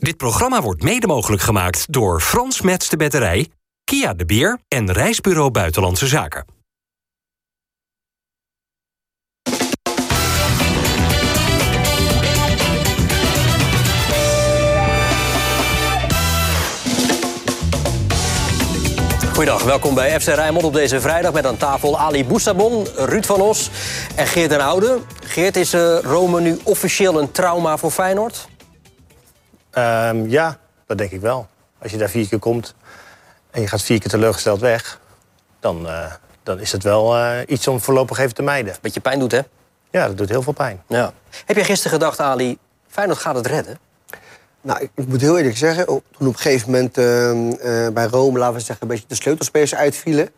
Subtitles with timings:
[0.00, 3.48] Dit programma wordt mede mogelijk gemaakt door Frans Mets de Batterij,
[3.84, 6.44] Kia de Beer en Reisbureau Buitenlandse Zaken.
[19.32, 23.40] Goedendag, welkom bij FC Rijnmond op deze vrijdag met aan tafel Ali Boussabon, Ruud van
[23.40, 23.70] Os
[24.16, 24.98] en Geert den Oude.
[25.24, 28.49] Geert, is uh, Rome nu officieel een trauma voor Feyenoord?
[29.74, 31.48] Um, ja, dat denk ik wel.
[31.78, 32.74] Als je daar vier keer komt
[33.50, 35.00] en je gaat vier keer teleurgesteld weg...
[35.60, 38.74] dan, uh, dan is het wel uh, iets om voorlopig even te mijden.
[38.80, 39.40] Beetje pijn doet, hè?
[39.90, 40.82] Ja, dat doet heel veel pijn.
[40.86, 41.12] Ja.
[41.44, 43.78] Heb jij gisteren gedacht, Ali, Feyenoord gaat het redden?
[44.60, 48.06] Nou, ik, ik, moet heel eerlijk zeggen, toen op een gegeven moment uh, uh, bij
[48.06, 50.28] Rome, laten we zeggen, een beetje de sleutelspelers uitvielen.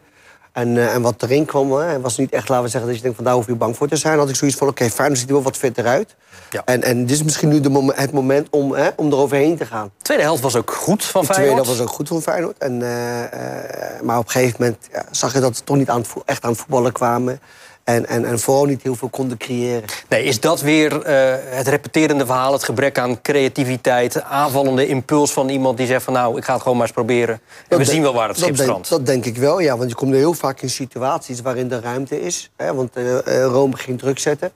[0.52, 3.02] En, uh, en wat erin kwam, hè, was niet echt, laten we zeggen, dat je
[3.02, 4.18] denkt van daar hoef je bang voor te zijn.
[4.18, 6.14] Had ik zoiets van, oké, okay, Feyenoord ziet er wel wat fitter uit.
[6.50, 6.62] Ja.
[6.64, 9.90] En, en dit is misschien nu de het moment om, hè, om eroverheen te gaan.
[9.98, 11.28] De tweede helft was ook goed van Feyenoord.
[11.28, 12.58] De tweede helft was ook goed van Feyenoord.
[12.58, 12.78] En,
[14.06, 16.42] maar op een gegeven moment ja, zag je dat ze toch niet aan het, echt
[16.44, 17.40] aan het voetballen kwamen.
[17.92, 19.84] En, en, en vooral niet heel veel konden creëren.
[20.08, 25.48] Nee, is dat weer uh, het repeterende verhaal, het gebrek aan creativiteit, aanvallende impuls van
[25.48, 27.40] iemand die zegt van nou, ik ga het gewoon maar eens proberen.
[27.68, 28.88] En we zien wel waar het schip strandt.
[28.88, 31.80] Dat denk ik wel, ja, want je komt er heel vaak in situaties waarin er
[31.82, 32.50] ruimte is.
[32.56, 34.52] Hè, want uh, Rome ging druk zetten.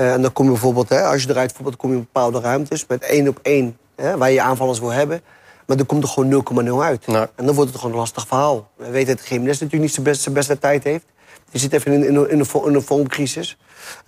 [0.00, 2.40] Uh, en dan kom je bijvoorbeeld, hè, als je eruit voetbalt, kom je in bepaalde
[2.40, 5.20] ruimtes met één op één, hè, waar je aanvallers wil hebben.
[5.66, 7.06] Maar er komt er gewoon 0,0 uit.
[7.06, 7.26] Nee.
[7.34, 8.68] En dan wordt het gewoon een lastig verhaal.
[8.76, 11.04] We weten dat Jiménez natuurlijk niet zijn beste, zijn beste tijd heeft.
[11.50, 13.56] Je zit even in, in, in, een, in een vormcrisis.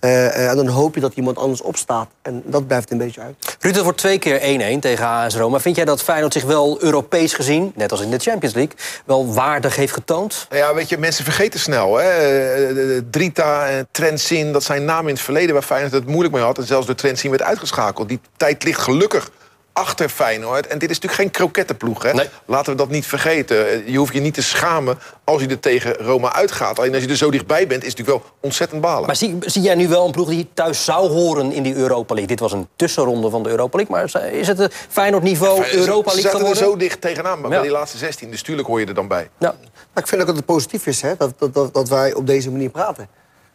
[0.01, 2.07] Uh, uh, en dan hoop je dat iemand anders opstaat.
[2.21, 3.57] En dat blijft een beetje uit.
[3.59, 5.59] Ruud, het wordt twee keer 1-1 tegen AS Roma.
[5.59, 8.75] Vind jij dat Feyenoord zich wel Europees gezien, net als in de Champions League...
[9.05, 10.47] wel waardig heeft getoond?
[10.49, 11.95] Ja, weet je, mensen vergeten snel.
[11.95, 13.09] Hè?
[13.09, 15.53] Drita en Trentin, dat zijn namen in het verleden...
[15.53, 16.57] waar Feyenoord het moeilijk mee had.
[16.57, 18.09] En zelfs door Trentin werd uitgeschakeld.
[18.09, 19.31] Die tijd ligt gelukkig
[19.79, 20.67] achter Feyenoord.
[20.67, 22.03] En dit is natuurlijk geen krokettenploeg.
[22.03, 22.13] Hè?
[22.13, 22.29] Nee.
[22.45, 23.91] Laten we dat niet vergeten.
[23.91, 26.79] Je hoeft je niet te schamen als je er tegen Roma uitgaat.
[26.79, 29.05] Alleen als je er zo dichtbij bent, is het natuurlijk wel ontzettend balen.
[29.05, 32.13] Maar zie, zie jij nu wel een ploeg die thuis zou horen in die Europa
[32.13, 32.27] League?
[32.27, 33.95] Dit was een tussenronde van de Europa League.
[33.95, 36.47] Maar is het het Feyenoord-niveau ja, Europa League geworden?
[36.47, 37.47] Ze zaten er zo dicht tegenaan ja.
[37.47, 38.31] bij die laatste 16.
[38.31, 39.29] Dus tuurlijk hoor je er dan bij.
[39.37, 39.55] Ja.
[39.93, 42.27] Maar ik vind ook dat het positief is hè, dat, dat, dat, dat wij op
[42.27, 43.07] deze manier praten.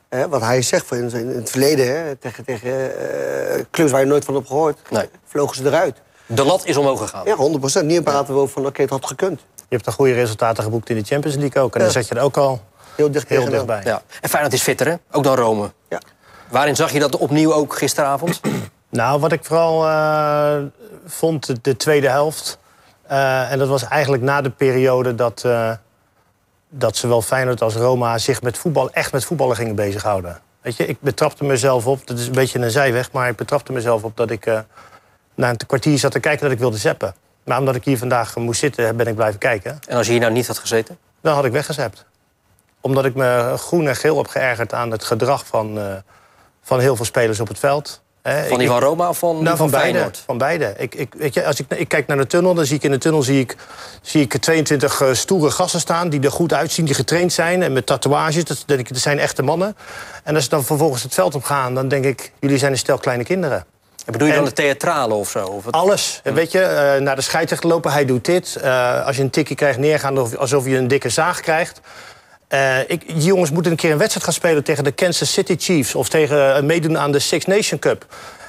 [0.09, 4.07] Hè, wat hij zegt in, in het verleden, hè, tegen, tegen uh, clubs waar je
[4.07, 5.09] nooit van hebt gehoord, nee.
[5.25, 5.97] vlogen ze eruit.
[6.27, 7.25] De lat is omhoog gegaan.
[7.27, 9.41] Ja, 100% Nu praten we over van, oké, okay, het had gekund.
[9.57, 11.75] Je hebt dan goede resultaten geboekt in de Champions League ook.
[11.75, 11.85] En ja.
[11.85, 12.61] dan zet je er ook al
[12.95, 13.81] heel, dicht heel dichtbij.
[13.85, 14.03] Ja.
[14.21, 14.95] En Feyenoord is fitter, hè?
[15.11, 15.73] Ook dan Rome.
[15.89, 16.01] Ja.
[16.49, 18.41] Waarin zag je dat opnieuw ook gisteravond?
[18.89, 20.57] nou, wat ik vooral uh,
[21.07, 22.59] vond, de, de, tweede helft...
[23.11, 25.71] Uh, en dat was eigenlijk na de periode dat, uh,
[26.69, 28.19] dat zowel Feyenoord als Roma...
[28.19, 30.41] zich met voetbal, echt met voetballen gingen bezighouden.
[30.61, 33.13] Weet je, ik betrapte mezelf op, dat is een beetje een zijweg...
[33.13, 34.47] maar ik betrapte mezelf op dat ik
[35.35, 37.15] na een kwartier zat te kijken dat ik wilde zeppen.
[37.45, 39.79] Maar omdat ik hier vandaag moest zitten, ben ik blijven kijken.
[39.89, 40.99] En als je hier nou niet had gezeten?
[41.21, 42.05] Dan had ik weggezept.
[42.81, 45.95] Omdat ik me groen en geel heb geërgerd aan het gedrag van, uh,
[46.63, 48.03] van heel veel spelers op het veld.
[48.49, 49.93] Van die van Roma of van, nou, van, van beide?
[49.93, 50.23] Feyenoord?
[50.27, 50.75] Van beide.
[50.77, 52.91] Ik, ik, weet je, als ik, ik kijk naar de tunnel, dan zie ik in
[52.91, 53.57] de tunnel zie ik,
[54.03, 56.09] zie ik 22 uh, stoere gasten staan...
[56.09, 58.45] die er goed uitzien, die getraind zijn en met tatoeages.
[58.45, 59.77] Dat, ik, dat zijn echte mannen.
[60.23, 62.33] En als ze dan vervolgens het veld op gaan, dan denk ik...
[62.41, 63.67] jullie zijn een stel kleine kinderen.
[64.05, 65.47] Bedoel je en dan de theatrale of zo?
[65.47, 65.75] Of het...
[65.75, 66.21] Alles.
[66.23, 66.33] Hm.
[66.33, 66.59] Weet je,
[66.97, 68.57] uh, naar de scheidsrechter lopen, hij doet dit.
[68.65, 71.81] Uh, als je een tikje krijgt, neergaan alsof je een dikke zaag krijgt.
[72.49, 75.57] Uh, ik, die jongens moeten een keer een wedstrijd gaan spelen tegen de Kansas City
[75.59, 75.95] Chiefs...
[75.95, 78.07] of tegen meedoen aan de Six Nation Cup.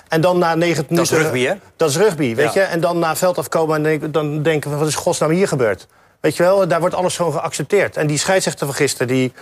[0.07, 0.95] En dan na 90 minuten...
[0.95, 1.53] Dat is rugby, hè?
[1.75, 2.61] Dat is rugby, weet ja.
[2.61, 2.67] je.
[2.67, 4.77] En dan naar veld afkomen en denk, dan denken we...
[4.77, 5.87] wat is godsnaam hier gebeurd?
[6.19, 7.97] Weet je wel, daar wordt alles gewoon geaccepteerd.
[7.97, 9.33] En die scheidsrechter van gisteren, die...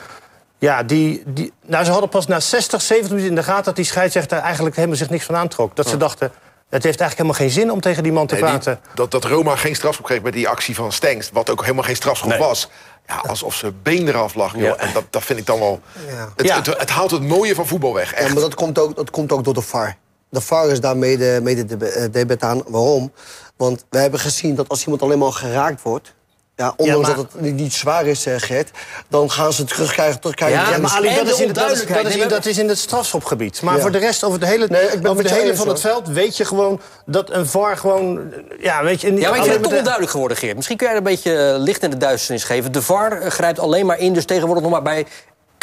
[0.64, 3.64] Ja, die, die, nou, ze hadden pas na 60, 70 minuten in de gaten...
[3.64, 5.76] dat die scheidsrechter eigenlijk helemaal zich niks van aantrok.
[5.76, 6.32] Dat ze dachten,
[6.70, 8.80] het heeft eigenlijk helemaal geen zin om tegen die man te nee, praten.
[8.82, 11.30] Die, dat, dat Roma geen strafschop kreeg met die actie van Stengs...
[11.34, 12.40] wat ook helemaal geen strafschop nee.
[12.40, 12.70] was.
[13.08, 14.54] Ja, alsof ze been eraf lag.
[14.54, 14.62] Joh.
[14.62, 14.76] Ja.
[14.76, 15.82] En dat, dat vind ik dan wel...
[16.08, 16.30] Ja.
[16.36, 16.56] Het, ja.
[16.56, 18.28] het, het, het, haalt het mooie van voetbal weg, echt.
[18.28, 19.98] Ja, maar dat komt ook, dat komt ook door de VAR.
[20.30, 22.64] De VAR is daar mede, mede de, debet aan.
[22.68, 23.12] Waarom?
[23.58, 26.14] Want we hebben gezien dat als iemand alleen maar geraakt wordt...
[26.56, 27.24] Ja, ondanks ja, maar...
[27.24, 28.70] dat het niet zwaar is, uh, Gert,
[29.08, 30.20] dan gaan ze terugkrijgen.
[30.20, 32.70] terugkrijgen ja, maar Ali, dat, is in, dat, is, dat, is in, dat is in
[32.70, 33.62] het strafschopgebied.
[33.62, 33.82] Maar ja.
[33.82, 36.46] voor de rest, over de hele, nee, over de hele van het veld, weet je
[36.46, 38.34] gewoon dat een VAR gewoon.
[38.60, 40.56] Ja, weet je, niet ja maar ik vind het toch onduidelijk geworden, Geert.
[40.56, 42.72] Misschien kun jij er een beetje licht in de duisternis geven.
[42.72, 45.06] De VAR grijpt alleen maar in, dus tegenwoordig nog maar bij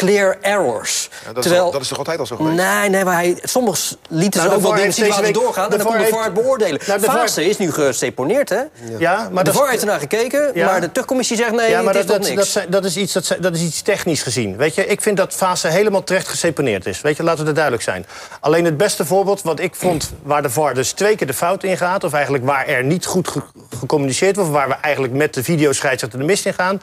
[0.01, 1.09] clear errors.
[1.27, 2.57] Ja, dat, Terwijl, is, al- dat is toch altijd al zo geweest?
[2.57, 5.71] Nee, nee, maar hij, soms lieten Nou, ze ook wel dingen zien laten doorgaan...
[5.73, 6.81] en dan kon de VAR beoordelen.
[6.87, 8.61] Nou, de VAR- Fase is nu geseponeerd, hè?
[8.99, 10.67] Ja, maar de dat VAR heeft ernaar gekeken, Ja.
[10.67, 12.53] maar de terugcommissie zegt nee, Ja, maar het dat, is dat, toch dat, niks.
[12.53, 14.57] zijn- dat, is iets, dat, dat is iets technisch gezien.
[14.57, 17.01] Weet je, ik vind dat fase helemaal terecht geseponeerd is.
[17.01, 18.07] Weet je, laten we er duidelijk zijn.
[18.41, 21.63] Alleen het beste voorbeeld wat ik vond waar de VAR dus twee keer de fout
[21.65, 22.05] in gaat...
[22.05, 23.43] of eigenlijk waar er niet goed ge-
[23.79, 24.51] gecommuniceerd wordt...
[24.51, 26.81] of waar we eigenlijk met de videoscheidsrechter de mist in gaan...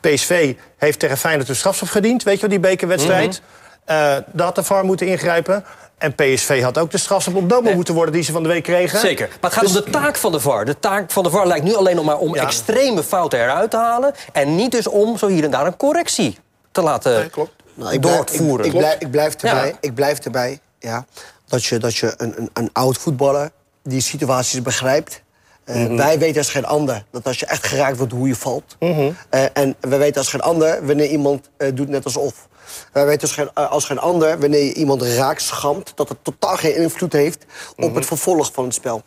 [0.00, 3.40] PSV heeft tegen Feyenoord een strafschop gediend, weet je wel, die bekerwedstrijd.
[3.44, 3.58] Mhm.
[3.84, 3.96] Eh
[4.32, 5.64] daar had de VAR moeten ingrijpen.
[5.98, 8.98] En PSV had ook de strafschop ontnomen moeten worden die ze van de week kregen.
[8.98, 9.28] Zeker.
[9.28, 10.64] Maar het gaat om de taak van de VAR.
[10.64, 12.42] De taak van de VAR lijkt nu alleen nog maar om Ja.
[12.42, 14.14] extreme fouten eruit te halen...
[14.32, 16.38] en niet dus om zo hier en daar een correctie
[16.72, 17.52] te laten Nee, klopt.
[17.74, 18.66] Nou, ik doorvoeren.
[18.66, 19.76] Ik, ik, blijf, ik blijf erbij, Ja.
[19.80, 21.04] ik blijf erbij ja,
[21.48, 23.50] dat je, dat je een, een, een oud voetballer
[23.82, 25.22] die situaties begrijpt.
[25.70, 25.96] Eh, Mhm.
[25.96, 28.76] Wij weten als geen ander dat als je echt geraakt wordt hoe je valt.
[28.80, 29.10] Mhm.
[29.30, 32.48] Eh, en we weten als geen ander wanneer iemand eh, doet net alsof.
[32.92, 35.92] Wij weten als geen, als geen ander wanneer je iemand raakt, schamt...
[35.94, 37.44] dat het totaal geen invloed heeft
[37.76, 37.94] op Mhm.
[37.94, 39.02] het vervolg van het spel.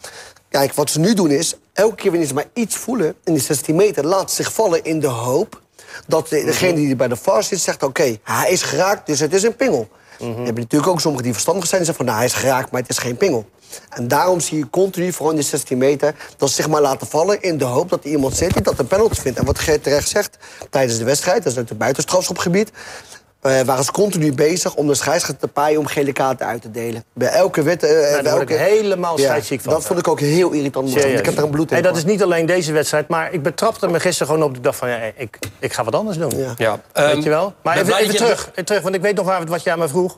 [0.50, 3.16] Kijk, wat ze nu doen is, elke keer wanneer ze maar iets voelen...
[3.24, 5.62] in die 16 meter, laat ze zich vallen in de hoop...
[6.08, 7.84] dat de- degene die bij de VAR zit zegt...
[7.84, 9.88] oké, hij is geraakt, dus het is een pingel.
[10.18, 11.80] Je hebt natuurlijk ook sommigen die verstandig zijn...
[11.80, 13.46] en zeggen van, nou, hij is geraakt, maar het is geen pingel.
[13.90, 16.16] En daarom zie je continu, vooral in die 16 meter...
[16.38, 18.54] dat ze zich maar laten vallen in de hoop dat er iemand zit...
[18.54, 19.40] die dat een penalty vindt.
[19.40, 20.38] En wat Geert terecht zegt,
[20.70, 21.38] tijdens de wedstrijd...
[21.38, 22.72] dat is natuurlijk buitenstrafschopgebied...
[23.42, 25.80] eh, waren ze continu bezig om de scheidsrechter te paaien...
[25.80, 27.04] om gele kaarten uit te delen.
[27.14, 27.84] Bij elke wet...
[27.84, 29.74] eh, bij daar word ik elke- helemaal scheidsziek van.
[29.74, 30.90] Dat vond ik ook heel irritant.
[30.90, 31.20] want Serieus.
[31.20, 31.74] Ik heb er een bloed in.
[31.74, 34.56] Hey, dat is niet alleen deze wedstrijd, maar ik betrapte me gisteren gewoon op.
[34.56, 36.38] Ik dacht van, ja, ik, ik ga wat anders doen.
[36.38, 36.54] Ja.
[36.58, 36.80] Ja.
[37.14, 37.54] Weet je wel?
[37.64, 39.80] Maar even, even je- terug, even terug, want ik weet nog waar, wat jij aan
[39.80, 40.16] me vroeg.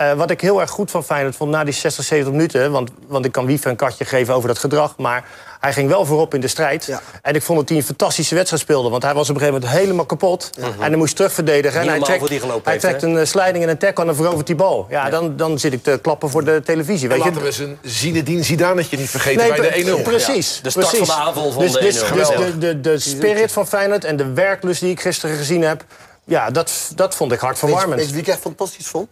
[0.00, 2.72] Eh, wat ik heel erg goed van Feyenoord vond na die 60, 70 minuten...
[2.72, 4.94] want, want ik kan Wiever een katje geven over dat gedrag...
[4.96, 5.24] maar
[5.60, 6.84] hij ging wel voorop in de strijd.
[6.84, 7.00] Ja.
[7.22, 8.88] En ik vond dat hij een fantastische wedstrijd speelde...
[8.88, 10.50] want hij was op een gegeven moment helemaal kapot.
[10.58, 11.80] En hij moest terugverdedigen.
[11.80, 12.28] En hij trekt,
[12.64, 14.86] hij heeft, een eh, sliding en een tackle en dan verovert die bal.
[14.90, 17.08] Ja, Dan, dan zit ik te klappen voor de televisie.
[17.08, 17.30] En Weet je?
[17.30, 20.02] laten we zijn Zinedine Zidanetje niet vergeten Nee, bij de 1-0.
[20.02, 20.60] Precies.
[20.62, 21.08] De start precies.
[21.08, 21.98] van de aanval van dus, de dus, 1-0.
[21.98, 22.38] Dus Geweldig.
[22.38, 25.84] de, de, de spirit van Feyenoord en de werklust die ik gisteren gezien heb...
[26.24, 28.00] ja, dat, dat vond ik Weet je, hartverwarmend.
[28.00, 29.08] weet je wie ik echt fantastisch vond?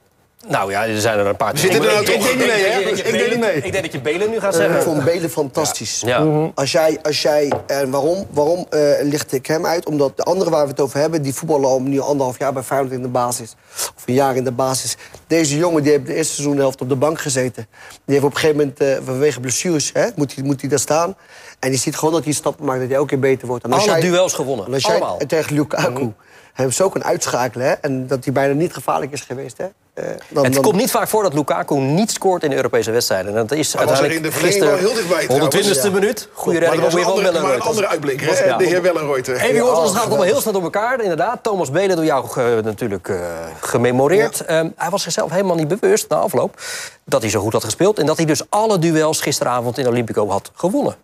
[0.46, 1.58] Nou ja, er zijn er een paar.
[1.58, 2.78] Zitten er nou Ik- toch ik- niet ik- mee, ik- hè?
[2.78, 3.56] ik- ik- Ik deed niet mee.
[3.56, 4.82] Ik denk dat je Belen nu gaat Ik zeggen.
[4.82, 6.00] vond Belen fantastisch.
[6.06, 6.50] Ja.
[6.54, 9.86] Als jij, als jij, en waarom, waarom eh, licht ik hem uit?
[9.86, 11.22] Omdat de anderen waar we het over hebben...
[11.22, 13.54] die voetballen al nu anderhalf jaar bij Feyenoord in de basis.
[13.96, 14.96] Of een jaar in de basis.
[15.26, 17.66] Deze jongen die heeft de eerste seizoenhelft op de bank gezeten.
[18.04, 19.90] Die heeft op een gegeven moment, eh, vanwege blessures...
[19.92, 21.16] Hè, moet, hij, moet hij daar staan.
[21.58, 23.64] En die ziet gewoon dat hij stappen maakt, dat hij elke keer beter wordt.
[23.64, 24.66] En als Alle jij- duels gewonnen.
[24.66, 25.16] en als jij Allemaal.
[25.26, 26.12] tegen Lukaku
[26.52, 27.66] hem zo kan uitschakelen...
[27.66, 29.58] Hè, en dat hij bijna niet gevaarlijk is geweest...
[29.58, 29.66] Hè,
[29.98, 32.90] eh, dan, Het dan- komt niet vaak voor dat Lukaku niet scoort in de Europese
[32.90, 33.36] wedstrijden.
[33.36, 35.54] En dat is was er uiteindelijk in de verlenging wel heel dichtbij, trouwens.
[35.54, 36.28] 120ste minuut.
[36.32, 37.86] Goede redding er was van weer maar een andere
[38.16, 38.44] hè?
[38.44, 38.56] Ja.
[38.56, 39.36] de heer Wellenreuter.
[39.36, 41.00] Even jongens, Ja, het gaat allemaal heel snel door elkaar.
[41.02, 43.16] Inderdaad, Thomas Belen door jou eh, natuurlijk eh,
[43.60, 44.44] gememoreerd.
[44.44, 46.60] Ehm, hij was zichzelf helemaal niet bewust na afloop
[47.04, 47.98] dat hij zo goed had gespeeld.
[47.98, 50.96] En dat hij dus alle duels gisteravond in Olympico had gewonnen.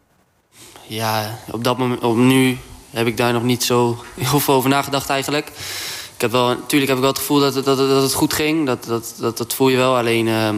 [0.87, 2.59] Ja, op dat moment, op nu
[2.91, 5.51] heb ik daar nog niet zo heel veel over nagedacht eigenlijk.
[6.15, 8.33] Ik heb wel, natuurlijk heb ik wel het gevoel dat, het- dat, dat het goed
[8.33, 8.67] ging.
[8.67, 9.97] Dat, dat, dat, dat voel je wel.
[9.97, 10.57] Alleen, ehm,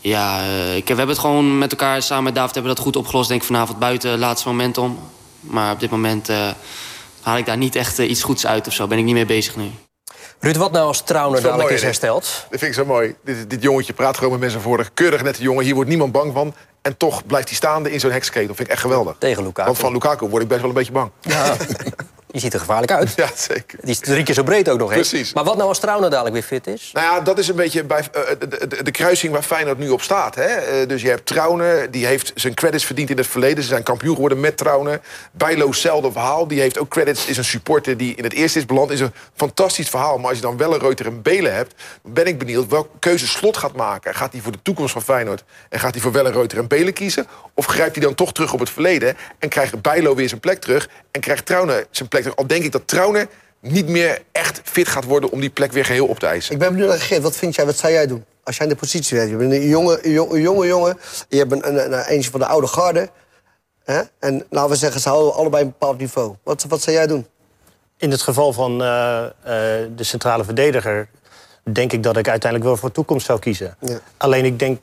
[0.00, 2.86] ja, eh, ik, we hebben het gewoon met elkaar, samen met David, hebben we dat
[2.86, 3.28] goed opgelost.
[3.28, 4.98] Denk ik vanavond buiten, laatste momentum.
[5.40, 6.48] Maar op dit moment eh,
[7.20, 8.86] haal ik daar niet echt eh, iets goeds uit of zo.
[8.86, 9.70] Ben ik niet mee bezig nu.
[10.40, 12.22] Ruud, wat nou als Trauner dadelijk is mooi, hersteld?
[12.50, 13.14] Dat vind ik zo mooi.
[13.24, 15.64] Dit, dit jongetje praat gewoon met mensen voor de keurig nette jongen.
[15.64, 16.54] Hier wordt niemand bang van.
[16.82, 18.46] En toch blijft hij staande in zo'n heksketen.
[18.48, 19.14] Dat vind ik echt geweldig.
[19.18, 19.66] Tegen Lukaku.
[19.68, 21.10] Want van Lukaku word ik best wel een beetje bang.
[21.20, 21.56] Ja,
[22.30, 23.12] die ziet er gevaarlijk uit.
[23.20, 23.78] Ja, zeker.
[23.80, 25.08] Die is drie keer zo breed ook nog eens.
[25.08, 25.32] Precies.
[25.32, 26.90] Maar wat nou als Trauner dadelijk weer fit is?
[26.92, 29.88] Nou ja, dat is een beetje bij, eh, de, de, de kruising waar Feyenoord nu
[29.88, 30.34] op staat.
[30.34, 30.44] Hè?
[30.44, 33.62] Eh, dus je hebt Trauner, die heeft zijn credits verdiend in het verleden.
[33.62, 35.00] Ze zijn kampioen geworden met Trauner.
[35.32, 36.48] Bijlo, hetzelfde verhaal.
[36.48, 38.90] Die heeft ook credits, is een supporter die in het eerste is beland.
[38.90, 40.18] Is een fantastisch verhaal.
[40.18, 41.74] Maar als je dan wel een Reuter en Belen hebt...
[42.02, 44.14] ben ik benieuwd welke keuze Slot gaat maken.
[44.14, 45.44] Gaat hij voor de toekomst van Feyenoord...
[45.68, 47.26] en gaat hij voor wel een Reuter en Belen kiezen?
[47.54, 49.16] Of grijpt hij dan toch terug op het verleden...
[49.38, 50.88] en krijgt Bijlo weer zijn plek terug...
[51.10, 52.36] en krijgt Trauner zijn plek terug?
[52.36, 53.28] Al denk ik dat Trauner
[53.60, 55.30] niet meer echt fit gaat worden...
[55.30, 56.52] om die plek weer geheel op te eisen.
[56.52, 57.22] Ik ben benieuwd naar Geert.
[57.22, 58.24] Wat vind jij, wat zou jij doen?
[58.44, 59.30] Als jij in de positie bent.
[59.30, 60.98] Je bent een jonge, een jonge, een jonge jongen.
[61.28, 63.08] Je hebt een, een, een, eentje van de oude garde.
[63.84, 64.02] Hè?
[64.18, 66.34] En laten we zeggen, ze houden allebei een bepaald niveau.
[66.42, 67.26] Wat, wat zou jij doen?
[67.96, 69.30] In het geval van eh, eh,
[69.96, 71.08] de centrale verdediger...
[71.72, 73.76] denk ik dat ik uiteindelijk wel voor de toekomst zou kiezen.
[73.80, 74.00] Ja.
[74.16, 74.80] Alleen ik denk...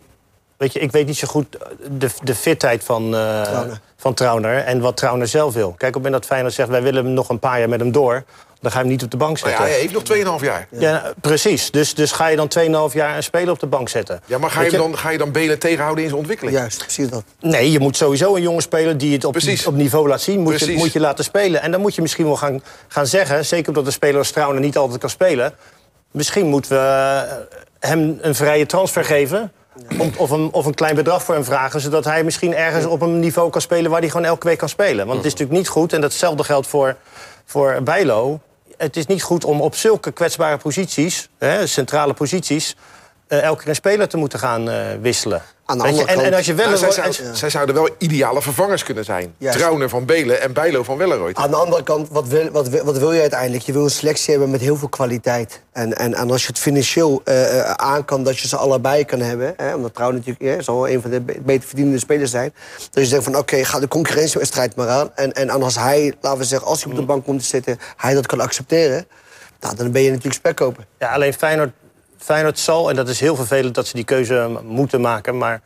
[0.57, 1.57] Weet je, ik weet niet zo goed
[1.91, 3.79] de, de fitheid van, eh Trauner.
[3.97, 4.57] van Trauner...
[4.63, 5.67] en wat Trauner zelf wil.
[5.67, 6.69] Kijk, op het moment dat Feyenoord zegt...
[6.69, 8.23] wij willen hem nog een paar jaar met hem door...
[8.61, 9.65] dan ga je hem niet op de bank Maar zetten.
[9.65, 9.93] ja, hij heeft
[10.25, 10.67] nog 2,5 jaar.
[10.71, 11.71] Ja, precies.
[11.71, 14.21] Dus, dus ga je dan 2,5 jaar een speler op de bank zetten.
[14.25, 16.57] Ja, maar ga je, dan, ga je dan Belen tegenhouden in zijn ontwikkeling?
[16.57, 17.23] Juist, precies dat.
[17.39, 19.35] Nee, je moet sowieso een jongen spelen die het op,
[19.65, 20.39] op niveau laat zien.
[20.39, 21.61] Moet je, moet je laten spelen.
[21.61, 23.45] En dan moet je misschien wel gaan, gaan zeggen...
[23.45, 25.53] zeker omdat de speler als Trouwen niet altijd kan spelen...
[26.11, 29.51] misschien moeten we eh, hem een vrije transfer geven.
[29.99, 31.79] Om- Of een, of een klein bedrag voor hem vragen.
[31.81, 34.69] Zodat hij misschien ergens op een niveau kan spelen waar hij gewoon elke week kan
[34.69, 35.05] spelen.
[35.05, 36.95] Want het is natuurlijk niet goed, en datzelfde geldt voor,
[37.45, 38.39] voor Bijlo.
[38.77, 42.75] Het is niet goed om op zulke kwetsbare posities, hè, centrale posities.
[43.27, 45.41] eh, elke keer een speler te moeten gaan eh, wisselen.
[45.69, 47.89] Aan de Weet je, andere en, kant- en als je wel Nou, zij, zouden wel
[47.97, 49.33] ideale vervangers kunnen zijn.
[49.37, 49.57] Juist.
[49.57, 51.35] Trauner van Belen en Bijlo van Welleroyd.
[51.37, 53.63] Aan de andere kant, wat wil, wat, wat wil je uiteindelijk?
[53.63, 55.61] Je wil een selectie hebben met heel veel kwaliteit.
[55.71, 59.05] En, en, en als je het financieel eh, eh, aan kan dat je ze allebei
[59.05, 59.53] kan hebben...
[59.57, 62.53] Hè, omdat Trouw natuurlijk hè, zal wel een van de be- beter verdienende spelers zijn...
[62.91, 65.11] dat je denkt van oké, ga de concurrentiewedstrijd maar aan.
[65.15, 67.79] En, en als hij, laten we zeggen, als hij op de bank komt te zitten...
[67.97, 69.07] hij dat kan accepteren,
[69.59, 70.85] nou, dan ben je natuurlijk spekkoper.
[70.99, 71.71] Ja, alleen Feyenoord,
[72.17, 75.37] Feyenoord zal, en dat is heel vervelend dat ze die keuze moeten maken...
[75.37, 75.61] maar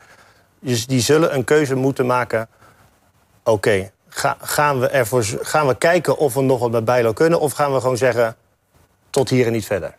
[0.60, 2.48] dus die zullen een keuze moeten maken.
[3.44, 7.40] Oké, ga, gaan, we ervoor gaan we kijken of we nog wat met Bijlo kunnen...
[7.40, 8.36] of gaan we gewoon zeggen,
[9.10, 9.96] tot hier en niet verder?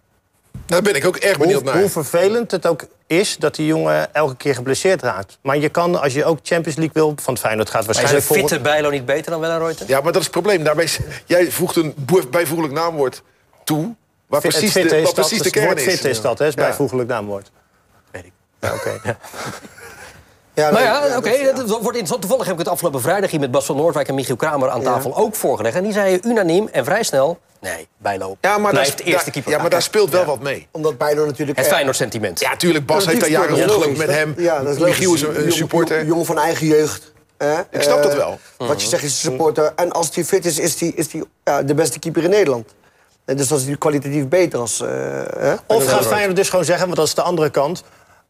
[0.67, 1.81] Daar ben ik ook erg benieuwd Hoe, naar.
[1.81, 5.39] hoe vervelend het ook is dat die jongen elke keer geblesseerd raakt.
[5.43, 7.15] Maar je kan, als je ook Champions League wil...
[7.17, 8.31] van Feyenoord gaat Maar is waarschijnlijk...
[8.31, 9.89] een fitte Bijlo niet beter dan Wellenreuter?
[9.89, 10.65] Ja, maar dat is het probleem.
[10.65, 10.89] Daarbij,
[11.25, 11.95] jij voegt een
[12.31, 13.23] bijvoeglijk naamwoord
[13.65, 13.95] toe...
[14.33, 15.95] waar Fit- precies, de, is wat dat, precies de het kern woord is.
[15.95, 17.51] fit is dat, hè, is bijvoeglijk naamwoord.
[18.11, 18.33] Weet ik.
[18.61, 19.01] Ja, oké.
[20.55, 21.53] Ja, Nou ja, ja, oké, dat- ja.
[21.53, 22.21] dat wordt interessant.
[22.21, 24.83] Toevallig heb ik het afgelopen vrijdag hier met Bas van Noordwijk en Michiel Kramer aan
[24.83, 25.77] tafel ook voorgelegd.
[25.77, 29.43] En die zeiden unaniem en vrij snel: nee, Bijlo Ja, maar, blijft daar, eerste keer.
[29.47, 30.69] ja, maar daar speelt wel wat mee.
[30.71, 31.59] Omdat Bijlo natuurlijk...
[31.59, 32.41] Het eh, Feyenoord sentiment.
[32.41, 32.87] Ja, tuurlijk.
[32.87, 34.35] Bas Ja, heeft daar jaren rondgelopen met hem.
[34.37, 35.97] Ja, dat is Michiel is een, supporter.
[35.97, 37.13] jong- Jongen van eigen jeugd.
[37.39, 37.61] hè?
[37.71, 38.39] Ik snap Eh, dat wel.
[38.59, 39.73] Wat je zegt is een supporter.
[39.77, 42.69] En als hij fit is, is hij is die, ja, de beste keeper in Nederland.
[43.25, 44.81] Dus dat is natuurlijk kwalitatief beter als...
[44.81, 44.89] eh,
[45.39, 45.55] hè?
[45.67, 47.83] Of gaat Feyenoord dus gewoon zeggen, want dat is de andere kant...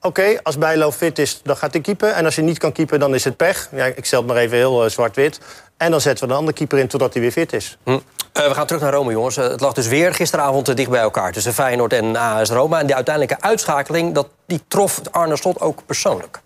[0.04, 2.08] Oké, als Bijlo fit is, dan gaat hij keeper.
[2.10, 3.68] En als hij niet kan keeper, dan is het pech.
[3.72, 5.40] Ja, ik stel het maar even heel eh, zwart-wit.
[5.76, 7.78] En dan zetten we een andere keeper in totdat hij weer fit is.
[7.84, 7.98] Hm.
[8.32, 9.36] Eh, we gaan terug naar Rome, jongens.
[9.36, 12.78] Het lag dus weer gisteravond dicht bij elkaar tussen Feyenoord en AS Roma.
[12.78, 16.40] En die uiteindelijke uitschakeling, dat, die trof Arne Slot ook persoonlijk.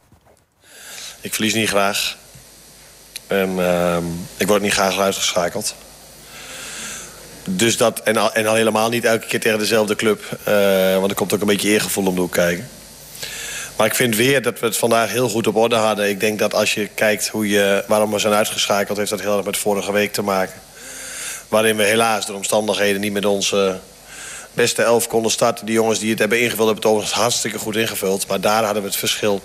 [1.21, 2.17] Ik verlies niet graag.
[3.27, 4.05] En ehm,
[4.37, 5.75] ik word niet graag uitgeschakeld.
[7.49, 10.39] Dus dat, en al, en al helemaal niet elke keer tegen dezelfde club.
[10.45, 12.69] eh, want er komt ook een beetje eergevoel om de hoek kijken.
[13.77, 16.09] Maar ik vind weer dat we het vandaag heel goed op orde hadden.
[16.09, 18.99] Ik denk dat als je kijkt hoe je, waarom we zijn uitgeschakeld...
[18.99, 20.61] heeft dat heel erg met vorige week te maken.
[21.49, 23.79] Waarin we helaas door omstandigheden niet met onze
[24.55, 25.67] beste elf konden starten.
[25.67, 28.27] Die jongens die het hebben ingevuld hebben het overigens hartstikke goed ingevuld.
[28.27, 29.43] Maar daar hadden we het verschil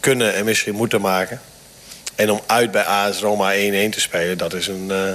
[0.00, 1.40] kunnen en misschien moeten maken.
[2.14, 3.56] En om uit bij AS Roma 1-1
[3.90, 5.14] te spelen, dat is een, eh,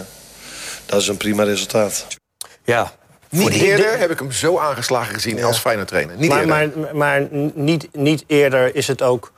[0.85, 2.07] dat is een prima resultaat.
[2.63, 2.91] Ja,
[3.29, 6.15] Niet eerder heb ik hem zo aangeslagen gezien als Feyenoord trainer.
[6.17, 6.79] Niet Maar, eerder.
[6.79, 9.31] maar, maar niet, niet eerder is het ook...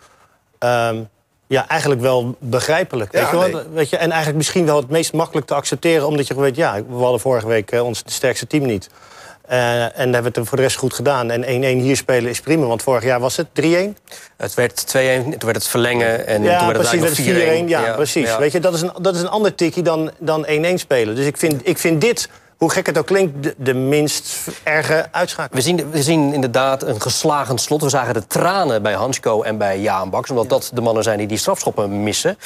[0.60, 1.02] ehm,
[1.48, 3.12] ja, eigenlijk wel begrijpelijk.
[3.12, 3.62] Ja, weet je wel?
[3.62, 3.74] nee.
[3.74, 3.98] Weet je?
[3.98, 6.08] En eigenlijk misschien wel het meest makkelijk te accepteren...
[6.08, 8.90] omdat je gewoon weet, ja, we hadden vorige week eh, ons sterkste team niet.
[9.48, 11.32] Eh, en hebben we het voor de rest goed gedaan.
[11.32, 13.98] En 1-1 hier spelen is prima, want vorig jaar was het 3-1.
[14.38, 14.92] het werd 2-1,
[15.24, 17.68] toen werd het verlengen en Ja, toen werd het eigenlijk dat is nog 4-1.
[17.68, 18.28] Ja, precies.
[18.28, 18.40] ja.
[18.40, 21.16] Weet je, dat is een, dat is een ander tikkie dan, dan 1-1 spelen.
[21.16, 25.08] Dus ik vind, ik vind dit, hoe gek het ook klinkt, de, de minst erge
[25.12, 25.66] uitschakeling.
[25.66, 27.82] We zien, we zien inderdaad een geslagen slot.
[27.82, 30.30] We zagen de tranen bij Hansko en bij Jaan Baks...
[30.30, 32.38] omdat dat de mannen zijn die die strafschoppen missen.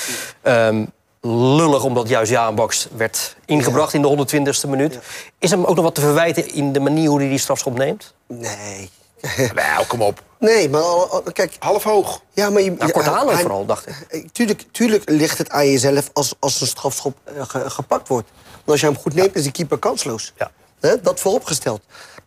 [0.41, 0.83] Ehm,
[1.21, 4.27] lullig omdat juist Jaan Baks werd ingebracht in de
[4.65, 4.99] 120ste minuut.
[5.39, 8.13] Is hem ook nog wat te verwijten in de manier hoe hij die strafschop neemt?
[8.27, 8.89] Nee.
[9.55, 10.21] Nou, kom op.
[10.39, 11.55] Nee, maar al- al- kijk...
[11.59, 12.21] Half hoog.
[12.33, 14.05] Ja, maar je, Nou, hij- vooral, dacht ik.
[14.09, 18.27] Eh, Tuurlijk, tuurlijk ligt het aan jezelf als, als een strafschop eh, ge- gepakt wordt.
[18.53, 20.33] Want als je hem goed neemt, is de keeper kansloos.
[20.37, 20.51] Ja.
[20.79, 21.81] Hè, dat vooropgesteld.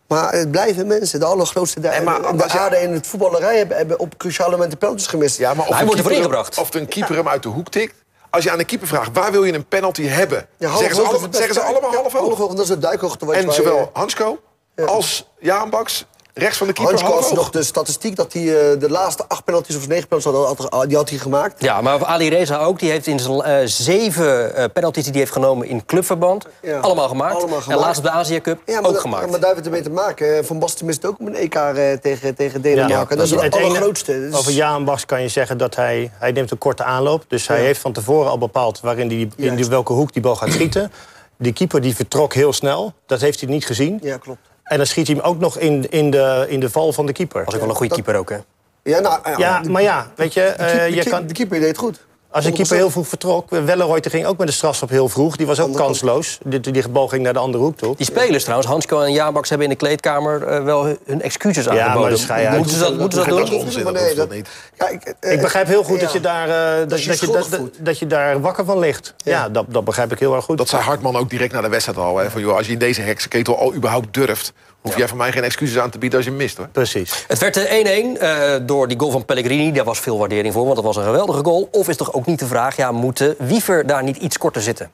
[0.07, 3.57] Maar het blijven mensen, de allergrootste de, En maar de je- aarde in het voetballerij
[3.57, 5.37] hebben, hebben op cruciale momenten penalties gemist.
[5.37, 6.57] Ja, maar of Hij wordt ervoor ingebracht.
[6.57, 7.95] Of een keeper hem uit de hoek tikt.
[8.35, 10.47] Als je aan de keeper vraagt, waar wil je een penalty hebben?
[10.57, 11.43] Ja, zeggen ze, hoog alle- is het best.
[11.43, 12.47] zeggen ze allemaal half hoog.
[12.49, 13.33] Dat is de duikhoogte.
[13.33, 14.39] En zowel eh, Hansko
[14.85, 16.05] als Jaan Baks,
[16.37, 17.33] rechts van de keeper, hoog.
[17.33, 20.87] nog de statistiek dat hij eh, de laatste acht penalties of negen penalties had, had-
[20.87, 21.61] die had hij gemaakt.
[21.63, 22.79] Ja, maar Ali Reza ook.
[22.79, 26.45] Die heeft in zijn eh, zeven eh, penalties die hij heeft genomen in clubverband...
[26.61, 26.79] Ja.
[26.79, 27.35] allemaal, gemaakt.
[27.35, 27.81] Allemaal En gemaakt.
[27.81, 29.29] laatst op de Azië Cup Ja, maar ook gemaakt.
[29.29, 30.45] Maar daar heeft het mee te maken.
[30.45, 33.17] Van Basten mist ook op een EK eh, tegen, tegen Denemarken.
[33.17, 34.11] dat is het ene- allergrootste.
[34.19, 36.11] Dus- Over Jaan Bas kan je zeggen dat hij...
[36.13, 37.23] Hij neemt een korte aanloop.
[37.27, 37.63] Dus hij Ja.
[37.63, 40.91] heeft van tevoren al bepaald waarin die, in die, welke hoek die bal gaat schieten.
[41.37, 42.93] Die keeper die vertrok heel snel.
[43.05, 43.99] Dat heeft hij niet gezien.
[44.01, 44.39] Ja, klopt.
[44.65, 47.11] En dan schiet hij hem ook nog in, in, de, in de val van de
[47.11, 47.43] keeper.
[47.45, 48.37] was ook wel een goede keeper ook, hè?
[48.83, 51.33] Ja, nou, ja, Ja, de- maar ja, weet je, de, eh, de je kan, de
[51.33, 52.05] keeper deed het goed.
[52.35, 53.49] Als een keeper heel vroeg vertrok...
[53.49, 55.35] Welleroyter ging ook met de strafschop heel vroeg.
[55.35, 56.37] Die was ook kansloos.
[56.43, 57.95] Die, die bal ging naar de andere hoek toe.
[57.95, 61.81] Die spelers trouwens, Hansko en Jabaks hebben in de kleedkamer eh, wel hun excuses maar
[61.81, 62.17] aangeboden.
[62.17, 62.57] schei uit.
[62.57, 63.57] moeten ze dat, moeten ze dat Dat doen?
[63.57, 64.47] is onzin, Maar dat nee, dat- niet.
[64.77, 66.03] Ja, ik, eh, Ik begrijp heel goed ja.
[66.03, 67.75] dat, je daar, eh, dat, je dat, je, schuldig dat, voelt.
[67.85, 69.13] dat je daar wakker van ligt.
[69.17, 70.57] Ja, dat, dat begrijp ik heel erg goed.
[70.57, 72.17] Dat zei Hartman ook direct na de wedstrijd al.
[72.17, 74.53] Hè, van, joh, als je in deze heksenketel al überhaupt durft...
[74.85, 76.67] Hoef jij van mij geen excuses aan te bieden als je hem mist, hoor.
[76.67, 77.25] Precies.
[77.27, 79.71] Het werd eh, 1-1 eh, door die goal van Pellegrini.
[79.71, 81.67] Daar was veel waardering voor, want dat was een geweldige goal.
[81.71, 84.61] Of is toch ook niet de vraag, ja, moet de Wiever daar niet iets korter
[84.61, 84.91] zitten?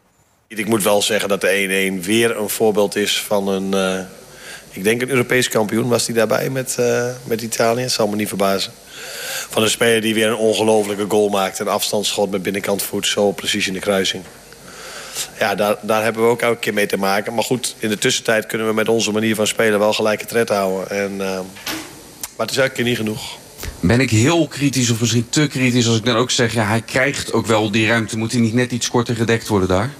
[0.47, 3.73] Ik moet wel zeggen dat de 1-1 weer een voorbeeld is van een...
[3.73, 3.99] eh,
[4.71, 7.81] ik denk een Europees kampioen was die daarbij met, eh, met Italië.
[7.81, 8.71] Het zal me niet verbazen.
[9.49, 11.59] Van een speler die weer een ongelofelijke goal maakt.
[11.59, 13.07] Een afstandsschot met binnenkant voet.
[13.07, 14.23] Zo precies in de kruising.
[15.39, 17.33] Ja, daar, daar hebben we ook elke keer mee te maken.
[17.33, 19.79] Maar goed, in de tussentijd kunnen we met onze manier van spelen...
[19.79, 20.89] wel gelijke tred houden.
[20.89, 21.39] En, eh,
[22.37, 23.37] maar het is elke keer niet genoeg.
[23.79, 26.53] Ben ik heel kritisch of misschien te kritisch als ik dan ook zeg...
[26.53, 28.17] ja, hij krijgt ook wel die ruimte.
[28.17, 29.93] Moet hij niet net iets korter gedekt worden daar?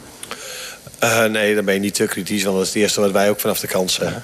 [0.99, 3.29] Eh, nee, dan ben je niet te kritisch, want dat is het eerste wat wij
[3.29, 4.23] ook vanaf de kant zeggen.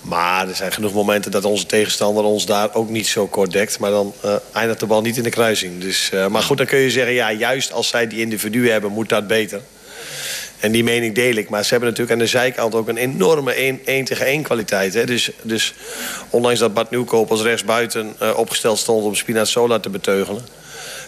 [0.00, 3.78] Maar er zijn genoeg momenten dat onze tegenstander ons daar ook niet zo kort dekt.
[3.78, 5.80] Maar dan eh, eindigt de bal niet in de kruising.
[5.80, 9.08] Dus, maar goed, dan kun je zeggen, ja, juist als zij die individuen hebben, moet
[9.08, 9.60] dat beter.
[10.62, 11.48] En die mening deel ik.
[11.48, 13.52] Maar ze hebben natuurlijk aan de zijkant ook een enorme
[13.84, 14.94] 1 tegen 1 kwaliteit.
[14.94, 15.04] Hè?
[15.04, 15.74] Dus, dus
[16.30, 20.42] ondanks dat Bart Nieuwkoop als rechtsbuiten eh, opgesteld stond om Spinazzola te beteugelen...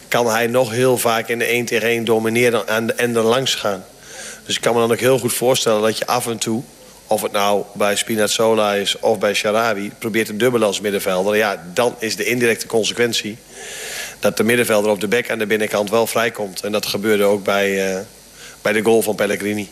[0.08, 3.54] kan hij nog heel vaak in de 1 tegen 1 domineren en, en er langs
[3.54, 3.84] gaan.
[4.46, 6.62] Dus ik kan me dan ook heel goed voorstellen dat je af en toe...
[7.06, 9.92] of het nou bij Spinazzola is of bij Sharawi...
[9.98, 11.36] probeert te dubbelen als middenvelder.
[11.36, 13.36] Ja, dan is de indirecte consequentie...
[14.18, 16.60] dat de middenvelder op de bek aan de binnenkant wel vrijkomt.
[16.60, 18.00] En dat gebeurde ook bij, eh,
[18.64, 19.70] bij de goal van Pellegrini.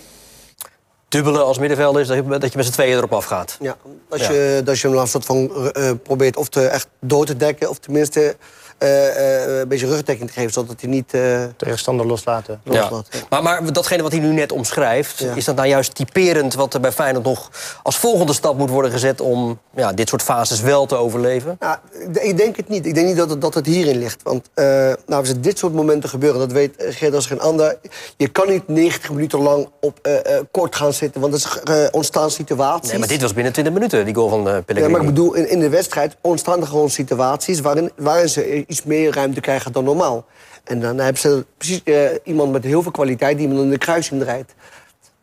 [1.08, 3.56] Dubbelen als middenvelder is dat je, dat je met z'n tweeën erop afgaat.
[3.60, 3.76] Ja,
[4.08, 4.32] als, Ja.
[4.32, 7.36] Je, als je hem dan een soort van eh, probeert of te, echt door te
[7.36, 7.68] dekken...
[7.68, 8.36] of tenminste
[8.86, 10.52] een beetje rugdekking te geven...
[10.52, 12.60] zodat hij niet eh, Tegenstander loslaten.
[12.64, 13.06] loslaat.
[13.10, 13.18] Ja.
[13.30, 15.34] Maar, maar datgene wat hij nu net omschrijft, Ja.
[15.34, 17.50] is dat nou juist typerend wat er bij Feyenoord nog
[17.82, 21.56] als volgende stap moet worden gezet om ja, dit soort fases wel te overleven?
[21.60, 21.76] Nou,
[22.20, 22.86] ik- denk het niet.
[22.86, 24.20] Ik denk niet dat het, dat het hierin ligt.
[24.22, 27.40] Want eh, nou, als er dit soort momenten gebeuren, dat weet eh, Geert als geen
[27.40, 27.78] ander.
[28.16, 31.74] Je kan niet 90 minuten lang op eh, eh, kort gaan zitten, want er is,
[31.82, 32.90] eh, ontstaan situaties.
[32.90, 34.92] Nee, maar dit was binnen 20 minuten, die goal van eh Ja, Pellegrini.
[34.96, 38.84] maar ik bedoel, in, in de wedstrijd ontstaan er gewoon situaties waarin, waarin ze iets
[38.84, 40.24] meer ruimte krijgen dan normaal.
[40.64, 43.78] En dan hebben ze precies eh, iemand met heel veel kwaliteit die iemand in de
[43.78, 44.54] kruising draait.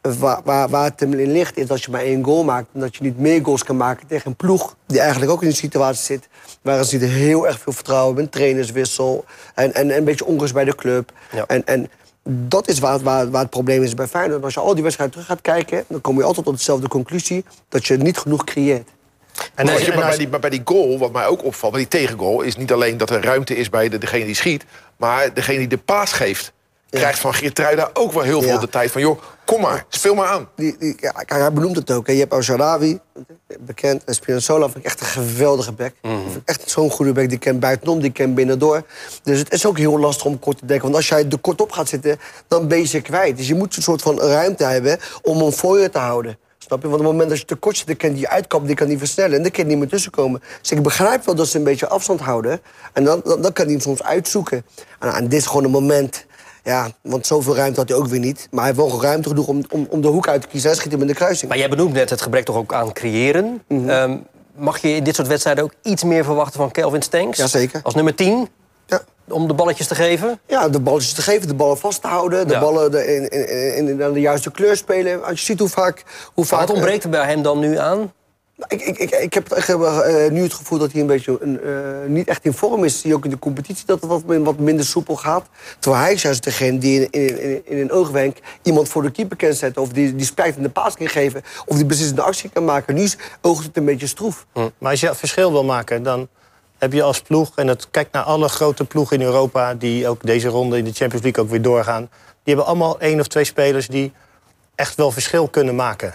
[0.02, 2.68] Waar, waar, waar het hem in ligt is dat je maar één goal maakt...
[2.74, 4.76] en dat je niet meer goals kan maken tegen een ploeg...
[4.86, 6.28] die eigenlijk ook in een situatie zit...
[6.62, 8.24] waar ze niet heel erg veel vertrouwen hebben.
[8.24, 9.26] Een trainerswissel
[9.56, 11.12] en, en, en een beetje onrust bij de club.
[11.32, 11.46] Ja.
[11.48, 11.90] En, en
[12.24, 14.44] dat is waar, waar, waar het probleem is bij Feyenoord.
[14.44, 15.84] Als je al die wedstrijden terug gaat kijken...
[15.88, 17.46] dan kom je altijd tot dezelfde conclusie...
[17.70, 18.90] dat je niet genoeg creëert.
[19.56, 21.72] En Maar, als je, maar, bij die, maar bij die goal, wat mij ook opvalt,
[21.72, 22.42] bij die tegengoal...
[22.42, 24.66] is niet alleen dat er ruimte is bij de, degene die schiet...
[24.98, 26.54] maar degene die de paas geeft,
[26.90, 29.02] krijgt van Geertruida ook wel heel veel de tijd van...
[29.02, 30.50] joh, kom maar, speel maar aan.
[30.56, 32.08] Die, die, ja, hij benoemt het ook.
[32.08, 32.14] Hè.
[32.14, 33.00] Je hebt Al-Sharawi,
[33.60, 34.04] bekend.
[34.04, 35.96] En Spinazzola vind ik echt een geweldige bek.
[36.02, 36.14] Mhm.
[36.14, 37.30] Ik Echt zo'n goede bek.
[37.30, 38.84] Die kent buitenom, die kent binnendoor.
[39.24, 40.84] Dus het is ook heel lastig om kort te dekken.
[40.84, 43.38] Want als jij er kort op gaat zitten, dan ben je ze kwijt.
[43.38, 46.38] Dus je moet een soort van ruimte hebben om hem voor je te houden.
[46.60, 46.88] Snap je?
[46.88, 48.88] Want op het moment dat je te kort zit, dan kan die uitkap, die kan
[48.88, 49.36] niet versnellen.
[49.38, 50.42] En dan kan je niet meer tussenkomen.
[50.62, 52.62] Dus ik begrijp wel dat ze een beetje afstand houden.
[52.94, 54.66] En dan, dan, dan kan hij hem soms uitzoeken.
[55.00, 56.26] En, en dit is gewoon een moment...
[56.64, 58.48] Ja, want zoveel ruimte had hij ook weer niet.
[58.52, 60.70] Maar hij heeft wel ruimte genoeg om, om, om de hoek uit te kiezen.
[60.70, 61.50] Hij schiet hem in de kruising.
[61.50, 63.62] Maar jij benoemt net het gebrek toch ook aan creëren.
[63.68, 63.90] Mhm.
[63.90, 64.18] Ehm,
[64.56, 67.38] mag je in dit soort wedstrijden ook iets meer verwachten van Kelvin Stenks?
[67.38, 67.80] Jazeker.
[67.84, 68.48] Als nummer 10,
[68.90, 69.02] Ja.
[69.28, 70.40] om de balletjes te geven?
[70.48, 72.48] Ja, de balletjes te geven, de ballen vast te houden.
[72.48, 72.60] De Ja.
[72.60, 75.24] ballen de- in, in, in, in de juiste kleur spelen.
[75.24, 76.04] Als je ziet hoe vaak...
[76.34, 78.14] Hoe vaak wat ontbreekt er bij hem dan nu aan?
[78.68, 81.38] Ik, ik, ik, ik heb, ik heb eh, nu het gevoel dat hij een beetje
[81.42, 81.70] een, eh,
[82.08, 83.00] niet echt in vorm is.
[83.00, 85.46] Zie je ook in de competitie dat het wat, wat minder soepel gaat.
[85.80, 89.12] Terwijl hij is juist degene die in, in, in, in een oogwenk iemand voor de
[89.12, 89.82] keeper kan zetten.
[89.82, 91.42] Of die, die spijtende paas kan geven.
[91.66, 92.96] Of die beslissende actie kan maken.
[92.96, 94.46] Nu is- oogt het een beetje stroef.
[94.54, 96.28] Maar als je verschil wil maken, dan
[96.80, 97.52] heb je als ploeg...
[97.56, 99.74] en dat, kijk naar alle grote ploegen in Europa...
[99.74, 102.10] die ook deze ronde in de Champions League ook weer doorgaan...
[102.44, 104.14] die hebben allemaal één of twee spelers die
[104.76, 106.14] echt wel verschil kunnen maken.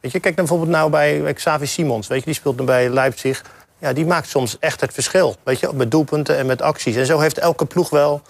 [0.00, 2.06] Weet je, kijk dan bijvoorbeeld nou bij, bij Xavi Simons.
[2.06, 3.44] Weet je, die speelt nu bij Leipzig.
[3.78, 5.36] Ja, die maakt soms echt het verschil.
[5.42, 6.96] Weet je, met doelpunten en met acties.
[6.96, 8.22] En zo heeft elke ploeg wel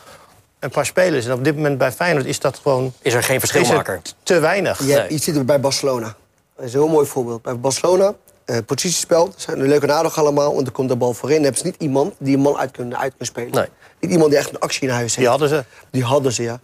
[0.58, 1.26] een paar spelers.
[1.26, 2.92] En op dit moment bij Feyenoord is dat gewoon...
[3.02, 4.00] Is er geen verschilmaker?
[4.22, 4.78] te weinig.
[4.78, 5.12] Je, Nee.
[5.12, 6.14] je ziet het bij Barcelona.
[6.56, 7.42] Dat is een heel mooi voorbeeld.
[7.42, 8.14] Bij Barcelona,
[8.48, 10.54] eh, positiespel, dat zijn leuk en aardig allemaal...
[10.54, 11.34] want er komt de bal voorin.
[11.34, 13.50] Dan hebben ze niet iemand die een man uit kunnen, uit spelen.
[13.50, 13.66] Nee.
[14.00, 15.16] Niet iemand die echt een actie in huis heeft.
[15.16, 15.64] Die hadden ze.
[15.90, 16.60] Die hadden ze, ja.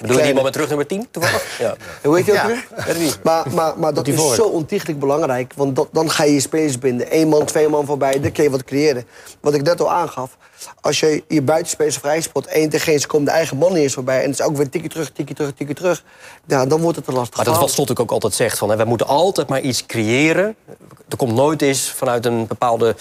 [0.00, 1.58] Bedoel je die iemand met terug nummer 10 toevallig?
[1.58, 1.76] Ja.
[2.02, 2.66] Hoe heet je ook Ja, weer?
[2.76, 3.18] weet ik niet.
[3.22, 4.34] Maar, maar, maar dat is voor.
[4.34, 5.52] zo ontiegelijk belangrijk.
[5.56, 7.06] Want dat, dan ga je je spelers binden.
[7.10, 9.04] Eén man, twee man voorbij, dan kun je wat creëren.
[9.40, 10.36] Wat ik net al aangaf.
[10.80, 13.82] Als je je buitenspelers vrij spot, één tegen één, ze komen de eigen man niet
[13.82, 14.22] eens voorbij.
[14.22, 16.04] En het is ook weer tikje terug, tikje terug, tikje terug.
[16.46, 17.36] Ja, dan wordt het te lastig.
[17.36, 17.70] Maar dat is wat.
[17.70, 18.58] Slot ook altijd zegt.
[18.58, 20.56] Van, hè, we moeten altijd maar iets creëren.
[21.08, 22.94] Er komt nooit eens vanuit een bepaalde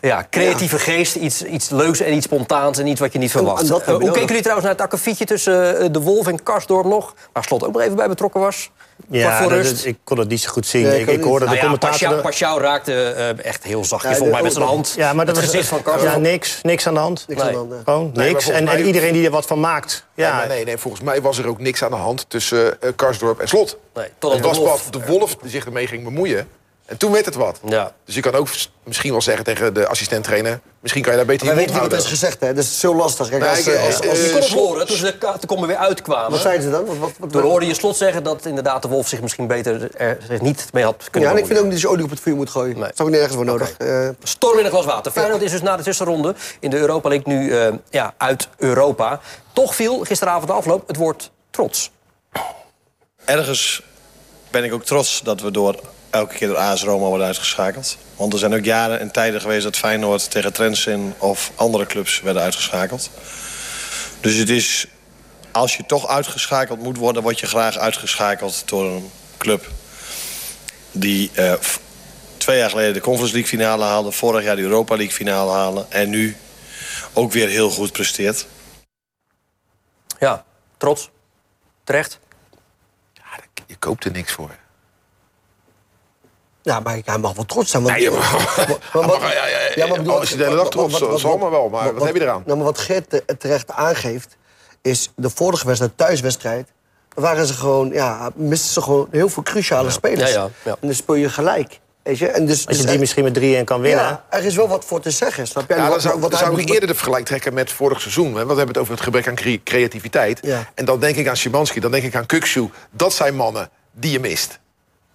[0.00, 3.70] ja, creatieve geest iets, iets leuks en iets spontaans en iets wat je niet verwacht.
[3.70, 6.86] en Eh, hoe keken jullie trouwens naar het akkefietje tussen eh, De Wolf en Karsdorp
[6.86, 7.14] nog?
[7.32, 8.70] Waar Slot ook nog even bij betrokken was.
[9.10, 10.82] Ja, voor dat- ik kon het niet zo goed zien.
[10.82, 12.60] Nee, ik ik, ook ik hoorde Nou de ja, commentator...
[12.60, 14.94] Raakte eh, echt heel zachtjes, Ja, volgens mij de- met zijn hand.
[14.96, 16.20] Ja, maar dat het was gezicht van Ja, Karsten.
[16.22, 17.24] niks, niks aan de hand.
[17.28, 17.48] Niks Nee.
[17.48, 17.80] aan de hand, nee.
[17.84, 18.48] Gewoon niks.
[18.48, 20.04] en, mij- en iedereen die er wat van maakt.
[20.14, 20.40] Ja.
[20.42, 23.40] Ja, nee, nee, volgens mij was er ook niks aan de hand tussen eh, Karsdorp
[23.40, 23.78] en Slot.
[23.94, 26.48] Nee, totdat het was de Wolf- pas de Wolf die zich ermee ging bemoeien.
[26.88, 27.60] En toen werd het wat.
[27.64, 27.92] Ja.
[28.04, 28.48] Dus je kan ook
[28.84, 30.60] misschien wel zeggen tegen de assistent-trainer...
[30.80, 32.54] misschien kan je daar beter je weten mond niet wat er is gezegd, hè?
[32.54, 33.28] Dat is zo lastig.
[33.28, 35.68] Kijk, Nee, als, ik- eh, als, als- Je kon het horen toen ze de kaartenkommen
[35.68, 36.30] weer uitkwamen.
[36.30, 36.84] wat zeiden ze dan?
[36.86, 39.94] Wat, wat, wat, Toen hoorde je slot zeggen dat inderdaad de Wolf zich misschien beter
[39.96, 42.04] er zich niet mee had ja, kunnen en ik vind ook niet dat je olie
[42.04, 42.74] op het vuur moet gooien.
[42.74, 42.82] Nee.
[42.84, 43.70] Dat is ook nergens voor nodig.
[43.78, 45.12] Eh, Storm in een glas water.
[45.12, 49.20] Feyenoord is dus na de tussenronde in de Europa League nu eh, ja, uit Europa.
[49.52, 51.90] Toch viel gisteravond de afloop het woord trots.
[53.24, 53.82] Ergens
[54.50, 55.74] ben ik ook trots dat we door
[56.10, 57.96] elke keer door AS Roma worden uitgeschakeld.
[58.16, 62.20] Want er zijn ook jaren en tijden geweest dat Feyenoord tegen Trentin of andere clubs
[62.20, 63.10] werden uitgeschakeld.
[64.20, 64.86] Dus het is,
[65.52, 69.70] als je toch uitgeschakeld moet worden, word je graag uitgeschakeld door een club
[70.92, 71.52] die eh,
[72.36, 75.86] twee jaar geleden de Conference League finale haalde, vorig jaar de Europa League finale haalde
[75.88, 76.36] en nu
[77.12, 78.46] ook weer heel goed presteert.
[80.18, 80.44] Ja,
[80.76, 81.10] trots.
[81.84, 82.18] Terecht.
[83.12, 83.22] Ja,
[83.66, 84.50] je koopt er niks voor.
[86.68, 87.82] Ja, maar hij mag wel trots zijn.
[87.82, 89.86] Want, Nee, maar- maar wat- Ja, ja, ja, ja.
[89.86, 91.94] maar bedoel, Als je de hele dag wat- trots, wat- wat- zal maar wel, maar
[91.94, 92.42] wat heb je eraan?
[92.46, 94.36] Nou, maar wat Geert te- terecht aangeeft,
[94.82, 96.68] is de vorige wedstrijd, thuiswedstrijd...
[97.14, 100.30] waren ze gewoon, ja, misten ze gewoon heel veel cruciale spelers.
[100.32, 100.70] Ja, ja, ja.
[100.80, 101.80] En dan speel je gelijk.
[102.02, 102.26] Weet je?
[102.28, 104.04] En dus, Als je dus- die misschien met 3-1 kan winnen.
[104.04, 105.74] ja, er is wel wat voor te zeggen, snap je?
[105.74, 108.26] Ja, dan wat- zou, wat dan zou ik eerder de vergelijk trekken met vorig seizoen.
[108.26, 108.32] Hè?
[108.32, 110.38] Want we hebben het over het gebrek aan cre- creativiteit.
[110.42, 110.68] Ja.
[110.74, 112.68] En dan denk ik aan Szymanski, dan denk ik aan Kukshu.
[112.90, 114.58] Dat zijn mannen die je mist.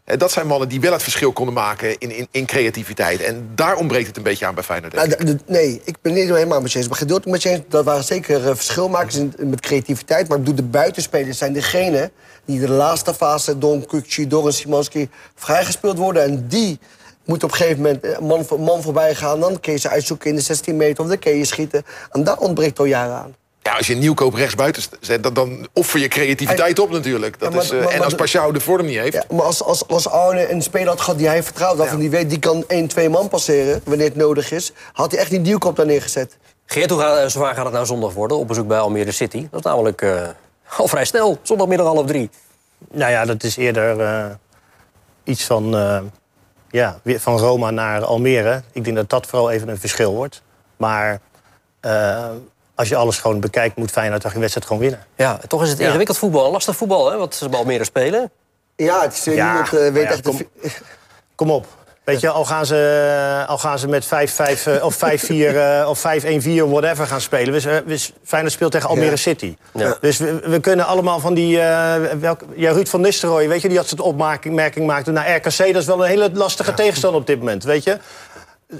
[0.05, 3.21] Hè, Dat zijn mannen die wel het verschil konden maken in, in, in creativiteit.
[3.21, 4.93] En daar ontbreekt het een beetje aan bij Feyenoord.
[4.93, 6.87] Nou, de- de- nee, ik ben niet helemaal met je eens.
[6.87, 7.61] Maar gedeeltelijk met je eens.
[7.69, 10.27] Dat waren zeker eh, verschilmakers in, met creativiteit.
[10.27, 12.11] Maar ik bedoel, de buitenspelers zijn degene
[12.45, 13.55] die de laatste fase...
[13.59, 16.23] een Kukci, door een Simanski vrijgespeeld worden.
[16.23, 16.79] En die
[17.25, 19.39] moeten op een gegeven moment eh, man voor man voorbij gaan.
[19.39, 21.83] Dan kun je ze uitzoeken in de 16 meter of dan kun je schieten.
[22.11, 23.35] En daar ontbreekt al jaren aan.
[23.63, 27.39] Ja, als je een nieuwkoop rechtsbuiten zet, dan, dan offer je creativiteit op natuurlijk.
[27.39, 29.13] Dat Ja, maar- is, eh, maar- en als Pashao de vorm niet heeft...
[29.13, 31.77] Ja, maar als, als, als Arne een speler had gehad die hij vertrouwt...
[31.77, 34.71] waarvan die weet, die kan 1, 2 man passeren wanneer het nodig is...
[34.93, 36.37] had hij echt die nieuwkoop daar neergezet.
[36.65, 39.47] Geert, hoe gaat, zo waar gaat het nou zondag worden op bezoek bij Almere City?
[39.51, 40.27] Dat is namelijk eh,
[40.77, 42.29] al vrij snel, zondagmiddag half drie.
[42.91, 44.25] Nou ja, dat is eerder eh,
[45.23, 45.99] iets van, eh,
[46.69, 48.61] ja, weer van Roma naar Almere.
[48.71, 50.41] Ik denk dat dat vooral even een verschil wordt.
[50.77, 51.19] Maar
[51.79, 52.25] eh,
[52.75, 54.99] als je alles gewoon bekijkt, moet Feyenoord toch een wedstrijd gewoon winnen.
[55.15, 55.85] Ja, toch is het Ja.
[55.87, 56.51] ingewikkeld voetbal.
[56.51, 58.31] Lastig voetbal, hè, wat ze bij Almere spelen.
[58.75, 60.23] Ja, het is, eh, Ja, niemand eh, weet maar ja, echt...
[60.23, 60.69] de kom- vi-
[61.35, 61.65] Kom op.
[62.03, 64.09] Weet je, al gaan ze, al gaan ze met 5-5
[64.67, 67.53] eh, of 5-4 eh, of 5-1-4 whatever gaan spelen.
[67.53, 69.15] We, we, Feyenoord speelt tegen Almere Ja.
[69.15, 69.55] City.
[69.73, 69.97] Ja.
[70.01, 71.59] Dus we, we kunnen allemaal van die...
[71.59, 75.57] eh welk, ja, Ruud van Nistelrooy, weet je, die had zo'n opmerking maakte naar RKC.
[75.57, 77.97] Dat is wel een hele lastige tegenstander op dit moment, weet je.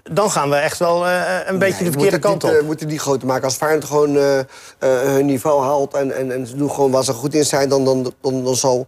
[0.04, 2.50] Dan gaan we echt wel eh, een beetje de verkeerde kant op.
[2.50, 3.44] niet, eh, moeten die groter maken.
[3.44, 4.46] Als Feyenoord gewoon eh, eh,
[4.80, 7.70] hun niveau haalt en, en, en ze doen gewoon waar ze goed in zijn...
[7.70, 8.88] dan, dan, dan, dan zal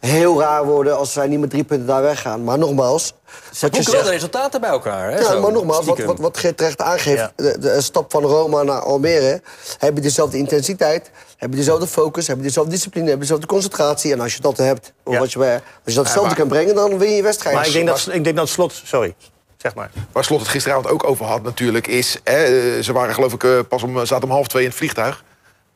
[0.00, 2.44] heel raar worden als zij niet met drie punten daar weggaan.
[2.44, 3.14] Maar nogmaals...
[3.52, 5.10] Ze boeken wel de resultaten bij elkaar.
[5.10, 6.06] Hè, ja, zo, maar nogmaals, wat, stiekem.
[6.06, 7.16] wat, wat Geert terecht aangeeft...
[7.18, 7.32] Ja.
[7.36, 9.42] De, de stap van Roma naar Almere...
[9.78, 12.26] heb je dezelfde intensiteit, heb je dezelfde focus...
[12.26, 14.12] heb je dezelfde discipline, heb je dezelfde concentratie.
[14.12, 15.18] En als je dat hebt, of Ja.
[15.18, 16.74] wat je, bij- als je dat hetzelfde maar- kan brengen...
[16.74, 17.56] dan win je je wedstrijd.
[17.56, 18.72] Maar ik denk, dat, ik denk dat slot...
[18.84, 19.14] Sorry,
[19.62, 19.90] zeg maar.
[20.12, 22.18] Waar Slot het gisteravond ook over had natuurlijk is...
[22.24, 24.78] Hè, eh, ze waren geloof ik eh, pas om, zaten om half twee in het
[24.78, 25.24] vliegtuig.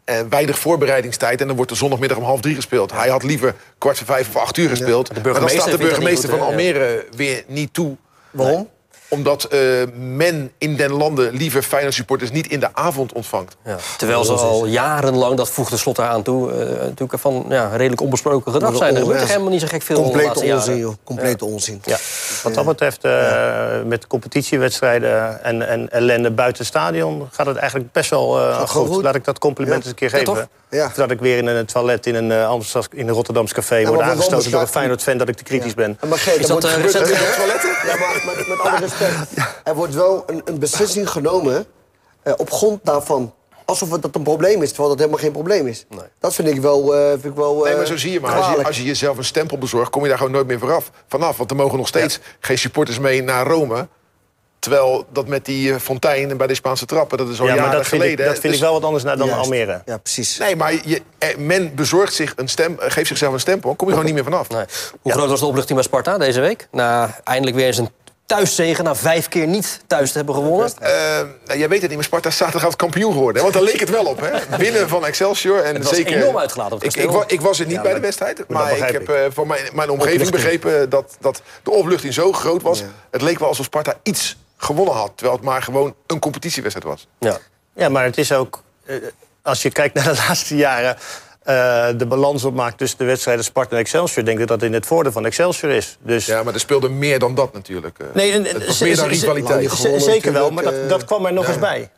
[0.05, 2.93] Eh, weinig voorbereidingstijd en dan wordt er zondagmiddag om half drie gespeeld.
[2.93, 5.25] Hij had liever kwart voor vijf of acht uur gespeeld.
[5.25, 6.49] maar dan staat de burgemeester goed, van?
[6.49, 7.97] Almere weer niet toe.
[8.31, 8.69] Waarom?
[9.09, 9.61] Omdat eh,
[9.97, 13.57] men in den landen liever Feyenoord supporters niet in de avond ontvangt.
[13.65, 13.77] Ja.
[13.99, 16.53] Terwijl ze al jarenlang, dat voegde slot eraan toe...
[16.53, 18.95] eh, natuurlijk van ja, redelijk onbesproken gedrag zijn.
[18.95, 20.55] Er gebeurt er helemaal niet zo gek veel de Complete jaren.
[20.55, 20.95] onzin, joh.
[21.05, 21.81] Complete onzin.
[21.85, 21.97] Ja.
[22.43, 27.29] Wat dat betreft, eh, met competitiewedstrijden en, en ellende buiten het stadion...
[27.33, 28.89] gaat het eigenlijk best wel eh, goed.
[28.89, 29.03] goed.
[29.03, 29.91] Laat ik dat compliment Ja.
[29.91, 30.35] eens een keer Ja, geven.
[30.35, 30.47] toch?
[30.75, 30.87] Ja.
[30.87, 33.75] Of dat ik weer in een toilet in een, eh, Amsterdam, in een Rotterdams café
[33.77, 35.19] word maar wat aangestoten door een Feyenoord-fan...
[35.19, 35.99] dat ik te kritisch ben.
[36.01, 37.19] Ja, Maar Geert, Is dat, wordt eh, gebeurd- recent
[37.87, 39.15] Ja, maar met, met alle respect.
[39.65, 41.67] Er wordt wel een, een beslissing genomen
[42.23, 43.35] eh, op grond daarvan.
[43.65, 45.87] Alsof het dat een probleem is, terwijl dat helemaal geen probleem is.
[46.21, 46.95] Dat vind ik wel...
[46.97, 48.33] eh, vind ik wel Nee, eh, maar zo zie je maar.
[48.37, 50.91] Als je, als je jezelf een stempel bezorgt, kom je daar gewoon nooit meer vooraf,
[51.09, 51.37] vanaf.
[51.37, 53.89] Want er mogen nog steeds geen supporters mee naar Rome.
[54.65, 57.69] Terwijl dat met die eh, fontein bij de Spaanse trappen, dat is al Ja, jaren
[57.69, 58.27] maar dat vind, ik, geleden.
[58.33, 59.43] dat vind Dus- ik wel wat anders naar dan Juist.
[59.43, 59.83] Almere.
[59.87, 60.39] Ja, precies.
[60.39, 63.87] Nee, maar je, eh, men bezorgt zich een stem, eh, geeft zichzelf een stempel, kom
[63.87, 64.49] je gewoon niet meer vanaf.
[64.49, 64.65] Nee.
[65.03, 66.69] Hoe groot was de opluchting bij Sparta deze week?
[66.71, 67.91] Na eindelijk weer eens een
[68.27, 70.71] thuiszegen na vijf keer niet thuis te hebben gewonnen.
[70.81, 73.37] Nou, jij weet het niet, maar Sparta is zaterdagavond kampioen geworden.
[73.37, 73.43] hè?
[73.51, 74.31] Want daar leek het wel op, hè?
[74.65, 75.59] Winnen van Excelsior.
[75.63, 77.21] En Het was zeker, enorm uitgelaten op het ik, ik, kasteel.
[77.27, 78.45] wa- ik was er niet Ja, bij maar- de wedstrijd.
[78.49, 82.63] Maar ik heb eh, van mijn, mijn omgeving begrepen dat, dat de opluchting zo groot
[82.63, 82.83] was.
[83.11, 85.13] Het leek wel alsof Sparta iets gewonnen had.
[85.15, 87.07] Terwijl het maar gewoon een competitiewedstrijd was.
[87.19, 87.39] Ja.
[87.75, 88.97] Ja, maar het is ook, eh,
[89.43, 90.97] als je kijkt naar de laatste jaren...
[91.43, 94.25] eh, de balans opmaakt tussen de wedstrijden Sparta en Excelsior...
[94.25, 95.97] denk ik dat dat in het voordeel van Excelsior is.
[96.01, 97.99] Dus, Ja, maar er speelde meer dan dat natuurlijk.
[97.99, 98.07] eh.
[98.15, 99.71] nee, en- het was meer dan rivaliteit.
[99.71, 101.51] z- Gewonnen Zeker wel, maar dat, dat kwam er nog ja.
[101.51, 101.91] eens bij.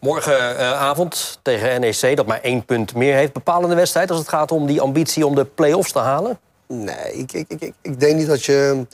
[0.00, 3.32] Morgenavond tegen NEC, dat maar één punt meer heeft.
[3.32, 6.38] Bepalende wedstrijd als het gaat om die ambitie om de play-offs te halen.
[6.68, 8.86] Nee, ik, ik, ik, ik- ik denk niet dat je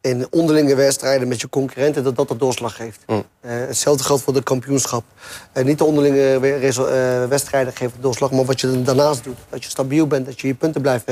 [0.00, 2.04] in onderlinge wedstrijden met je concurrenten...
[2.04, 3.00] dat dat de doorslag geeft.
[3.06, 3.24] Mm.
[3.40, 5.04] Eh, hetzelfde geldt voor de kampioenschap.
[5.52, 8.30] Eh, niet de onderlinge eh, wedstrijden geven de doorslag...
[8.30, 9.36] maar wat je daarnaast doet.
[9.48, 11.04] Dat je stabiel bent, dat je je punten blijft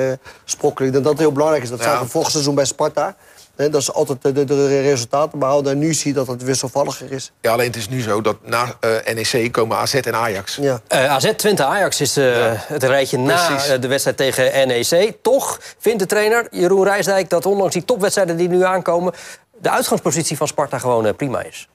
[0.44, 0.92] sprokkelen.
[0.92, 1.68] Dat dat heel belangrijk is.
[1.68, 1.85] Dat Ja.
[1.85, 3.16] zagen we vorig seizoen bij Sparta.
[3.58, 5.72] Hè, dat ze altijd de, de, de resultaten behouden.
[5.72, 7.32] En nu zie je dat het wisselvalliger is.
[7.40, 10.56] Ja, alleen het is nu zo dat na eh, NEC komen AZ en Ajax.
[10.60, 10.80] Ja.
[10.88, 13.80] Eh, AZ Twente Ajax is eh, het rijtje na precies.
[13.80, 15.16] de wedstrijd tegen NEC.
[15.22, 19.12] Toch vindt de trainer Jeroen Rijsdijk dat ondanks die topwedstrijden die nu aankomen...
[19.60, 21.68] de uitgangspositie van Sparta gewoon prima is.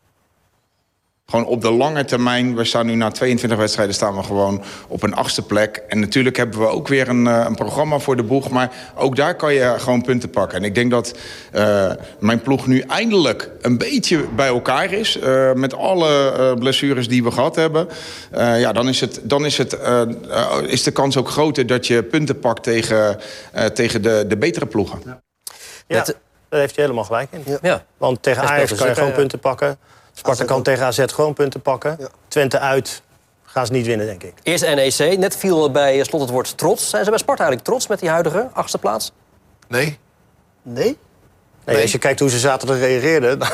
[1.33, 5.03] Gewoon op de lange termijn, we staan nu na 22 wedstrijden staan we gewoon op
[5.03, 5.83] een achtste plek.
[5.87, 8.49] En natuurlijk hebben we ook weer een, eh, een programma voor de boeg.
[8.49, 10.57] Maar ook daar kan je gewoon punten pakken.
[10.57, 11.17] En ik denk dat
[11.51, 15.19] eh, mijn ploeg nu eindelijk een beetje bij elkaar is.
[15.19, 17.87] eh, met alle eh, blessures die we gehad hebben.
[18.31, 19.77] Eh, ja, dan is, het, dan is, het,
[20.67, 23.19] is de kans ook groter dat je punten pakt tegen,
[23.51, 25.01] eh, tegen de, de betere ploegen.
[25.05, 25.21] Ja,
[25.87, 26.17] Met-
[26.49, 27.43] daar heeft hij helemaal gelijk in.
[27.61, 27.85] Ja.
[27.97, 29.77] Want tegen Ajax speelt kan je dus gewoon punten pakken.
[30.13, 31.95] Sparta kan tegen AZ gewoon punten pakken.
[31.99, 32.07] Ja.
[32.27, 33.01] Twente uit
[33.43, 34.33] gaan ze niet winnen, denk ik.
[34.43, 36.89] Eerst NEC, net viel bij slot het woord trots.
[36.89, 39.11] Zijn ze bij Sparta eigenlijk trots met die huidige achtste plaats?
[39.67, 39.99] Nee?
[40.61, 40.97] Nee?
[41.65, 43.39] Nee, Als je kijkt hoe ze zaterdag reageerden...
[43.39, 43.47] dan-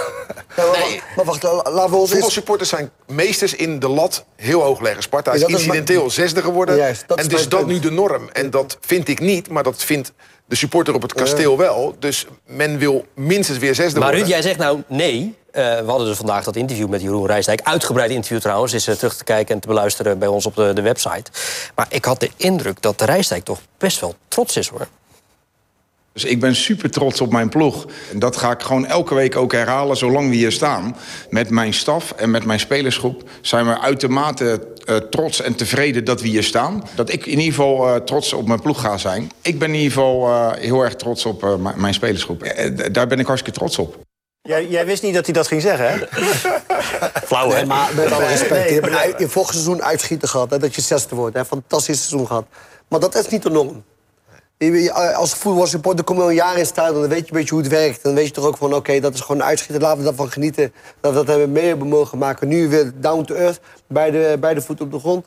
[0.56, 2.12] Ja, maar, maar wacht, la- laten we ons eens...
[2.12, 5.04] Voetbalsupporters zijn meesters in de lat heel hoog leggen.
[5.04, 6.76] Sparta is incidenteel zesde geworden.
[6.76, 7.72] Juist, dat is en dus dat punt.
[7.72, 8.30] nu de norm.
[8.34, 10.12] En dat vind ik niet, maar dat vindt
[10.46, 11.96] de supporter op het kasteel wel.
[12.00, 14.20] Dus men wil minstens weer zesde Maar worden.
[14.28, 15.38] Ruud, jij zegt nou nee.
[15.52, 17.62] Eh, we hadden dus vandaag dat interview met Jeroen Rijsdijk.
[17.64, 18.74] Uitgebreid interview trouwens.
[18.74, 21.32] Is eh, terug te kijken en te beluisteren bij ons op de, de website.
[21.76, 24.88] Maar ik had de indruk dat de Rijsdijk toch best wel trots is hoor.
[26.14, 27.86] Dus ik ben super trots op mijn ploeg.
[28.12, 30.96] En dat ga ik gewoon elke week ook herhalen zolang we hier staan.
[31.30, 36.22] Met mijn staf en met mijn spelersgroep zijn we uitermate eh, trots en tevreden dat
[36.22, 36.84] we hier staan.
[36.96, 39.32] Dat ik in ieder geval eh, trots op mijn ploeg ga zijn.
[39.42, 42.44] Ik ben in ieder geval eh, heel erg trots op eh, mijn- spelersgroep.
[42.92, 43.98] Daar ben ik hartstikke trots op.
[44.42, 45.98] Jij, jij wist niet dat hij dat ging zeggen, hè?
[47.28, 47.56] Flauw hè?
[47.56, 48.70] Nee, maar met alle respect.
[48.70, 50.50] je hebt een vorig seizoen uitschieten gehad.
[50.50, 51.36] Hè, dat je zesde wordt.
[51.36, 52.46] Hè, fantastisch seizoen gehad.
[52.88, 53.84] Maar dat is niet de norm.
[55.16, 57.00] Als voetbalsupporter kom je al een jaar in het stadion.
[57.00, 58.04] Dan weet je een beetje hoe het werkt.
[58.04, 59.82] Dan weet je toch ook van, oké, dat is gewoon een uitschieten.
[59.82, 60.74] Laten we daarvan genieten.
[61.00, 62.48] Dat we dat hebben mee hebben mogen maken.
[62.48, 63.60] Nu weer down to earth.
[63.88, 65.26] Bij de, bij de voet op de grond.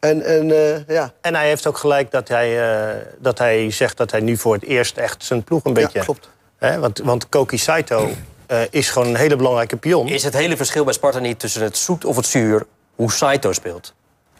[0.00, 3.96] En, en eh, ja, En hij heeft ook gelijk dat hij, eh, dat hij zegt
[3.96, 5.98] dat hij nu voor het eerst echt zijn ploeg een beetje...
[5.98, 6.28] ja, klopt.
[6.58, 6.78] Hè?
[6.78, 8.08] Want, want Koki Saito
[8.46, 10.08] eh, is gewoon een hele belangrijke pion.
[10.08, 13.52] Is het hele verschil bij Sparta niet tussen het zoet of het zuur hoe Saito
[13.52, 13.94] speelt?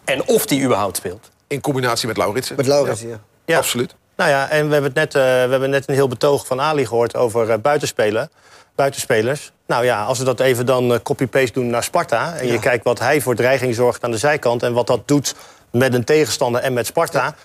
[0.05, 1.29] En of die überhaupt speelt?
[1.47, 2.55] In combinatie met Lauritsen.
[2.55, 3.19] Met Laurens, ja.
[3.45, 3.57] Ja.
[3.57, 3.95] Absoluut.
[4.19, 6.61] Nou ja, en we hebben, het net, eh, we hebben net een heel betoog van
[6.61, 8.29] Ali gehoord over eh, buitenspelen.
[8.75, 9.51] Buitenspelers.
[9.67, 12.35] Nou ja, als we dat even dan eh, copy-paste doen naar Sparta...
[12.35, 14.63] en je kijkt wat hij voor dreiging zorgt aan de zijkant...
[14.63, 15.35] en wat dat doet
[15.71, 17.35] met een tegenstander en met Sparta...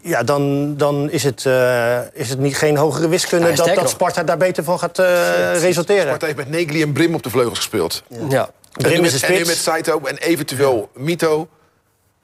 [0.00, 3.48] Ja, dan, dan is het, eh, is het niet, geen hogere wiskunde...
[3.48, 3.90] Ja, dat, dat.
[3.90, 6.04] Sparta daar beter van gaat eh, resulteren.
[6.04, 8.02] Sparta heeft met Negli en Brim op de vleugels gespeeld.
[8.08, 8.18] Ja.
[8.18, 9.48] En nu, Brim is met, de en nu spits.
[9.48, 11.48] met Saito en eventueel Mito.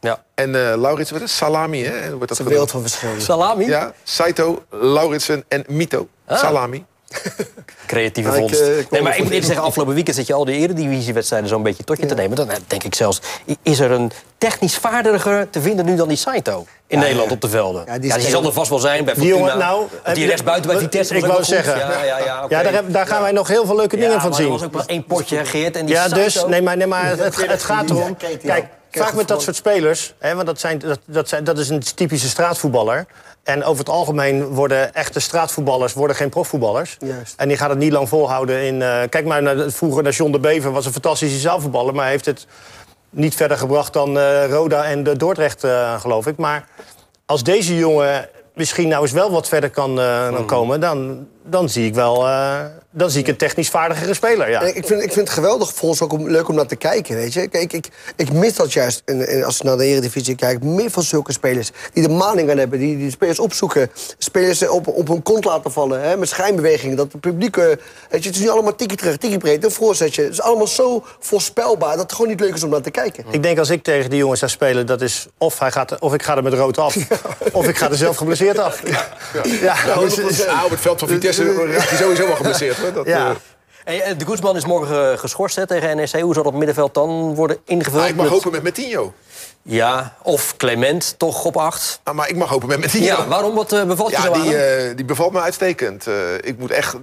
[0.01, 0.23] Ja.
[0.35, 1.39] En eh Lauritsen, wat is het?
[1.41, 2.09] Salami, hè?
[2.09, 3.11] Wordt dat is een wereld van verschil.
[3.19, 3.67] Salami?
[3.67, 6.09] Ja, Saito, Lauritsen en Mito.
[6.27, 6.39] Ah.
[6.39, 6.85] Salami.
[7.87, 8.61] Creatieve ik, vondst.
[8.61, 11.63] eh, nee, maar ik moet eerlijk zeggen, afgelopen weekend zit je al die eredivisiewedstrijden zo'n
[11.63, 12.37] beetje tot je te nemen.
[12.37, 13.21] Dan eh, denk ik zelfs,
[13.63, 17.49] is er een technisch vaardiger te vinden nu dan die Saito in Nederland op de
[17.49, 17.83] velden?
[17.87, 19.39] Ja, Ja, die, die zal er vast wel zijn bij Die Fortuna.
[19.51, 21.79] jongen, nou, die rechtsbuiten bij Vitesse Ik wou zeggen.
[21.79, 22.55] Ja, ja, ja, oké.
[22.57, 24.47] Ja, daar, heb- daar gaan wij nog heel veel leuke dingen Ja, van maar zien.
[24.47, 25.77] er was ook maar één potje, Geert.
[25.77, 28.17] En die Ja, dus, Saito- nee, maar, nee, maar het, het, het gaat erom.
[28.17, 28.39] Kijk, ja.
[28.39, 31.59] Kijk, Kijk, vaak met dat soort spelers, hè, want dat, zijn, dat, dat, zijn, dat
[31.59, 33.07] is een typische straatvoetballer.
[33.43, 36.97] En over het algemeen worden echte straatvoetballers worden geen profvoetballers.
[37.01, 37.35] Juist.
[37.37, 38.63] En die gaat het niet lang volhouden.
[38.63, 42.09] In, eh, kijk maar naar, vroeger naar John de Bever, was een fantastische zaalvoetballer, maar
[42.09, 42.47] heeft het
[43.11, 46.37] niet verder gebracht dan eh, Roda en de Dordrecht, eh, geloof ik.
[46.37, 46.65] Maar
[47.27, 50.35] als deze jongen misschien nou eens wel wat verder kan, eh, Hmm.
[50.35, 52.29] dan komen, dan, dan zie ik wel
[52.93, 54.51] dan zie ik een technisch vaardigere speler.
[54.51, 54.61] Ja.
[54.63, 57.17] Ik vind, ik vind het geweldig voor ons ook om, leuk om naar te kijken.
[57.17, 57.49] Weet je?
[57.49, 59.03] Kijk, ik, ik mis dat juist.
[59.05, 61.71] En, en als je naar de Eredivisie kijkt, meer van zulke spelers.
[61.93, 63.91] Die de maling aan hebben, die, die spelers opzoeken.
[64.19, 66.01] Spelers op, op hun kont laten vallen.
[66.03, 66.97] Hè, met schijnbewegingen.
[66.97, 67.57] Dat het publiek.
[67.57, 67.79] eh, weet
[68.23, 69.65] je, het is nu allemaal tikkie terug, tikkie breed.
[69.65, 70.23] Een voorzetje.
[70.23, 73.25] Het is allemaal zo voorspelbaar dat het gewoon niet leuk is om naar te kijken.
[73.31, 76.15] Ik denk als ik tegen die jongens zou spelen, dat is of, hij gaat, of
[76.15, 76.97] ik ga er met rood af,
[77.53, 78.83] of ik ga er zelf geblesseerd af.
[78.89, 79.07] Ja,
[79.61, 79.99] ja.
[79.99, 82.79] dus- Ah, op het veld van Vitesse raakt hij sowieso wel geblesseerd.
[82.81, 82.93] Hoor.
[82.93, 83.29] Dat, ja.
[83.31, 83.35] eh,
[83.85, 86.11] Hey, eh, de Guzman is morgen eh, geschorst hè, tegen NEC.
[86.21, 88.03] Hoe zal dat middenveld dan worden ingevuld?
[88.03, 89.13] ah, ik mag Met- hopen met Metinho.
[89.63, 92.01] Ja, of Clement toch op acht.
[92.03, 93.05] Ah, maar ik mag hopen met Metinho.
[93.07, 93.55] Ja, waarom?
[93.55, 96.07] Wat bevalt je Ja, zo aan die, eh, die bevalt me uitstekend.
[96.41, 96.95] Ik moet echt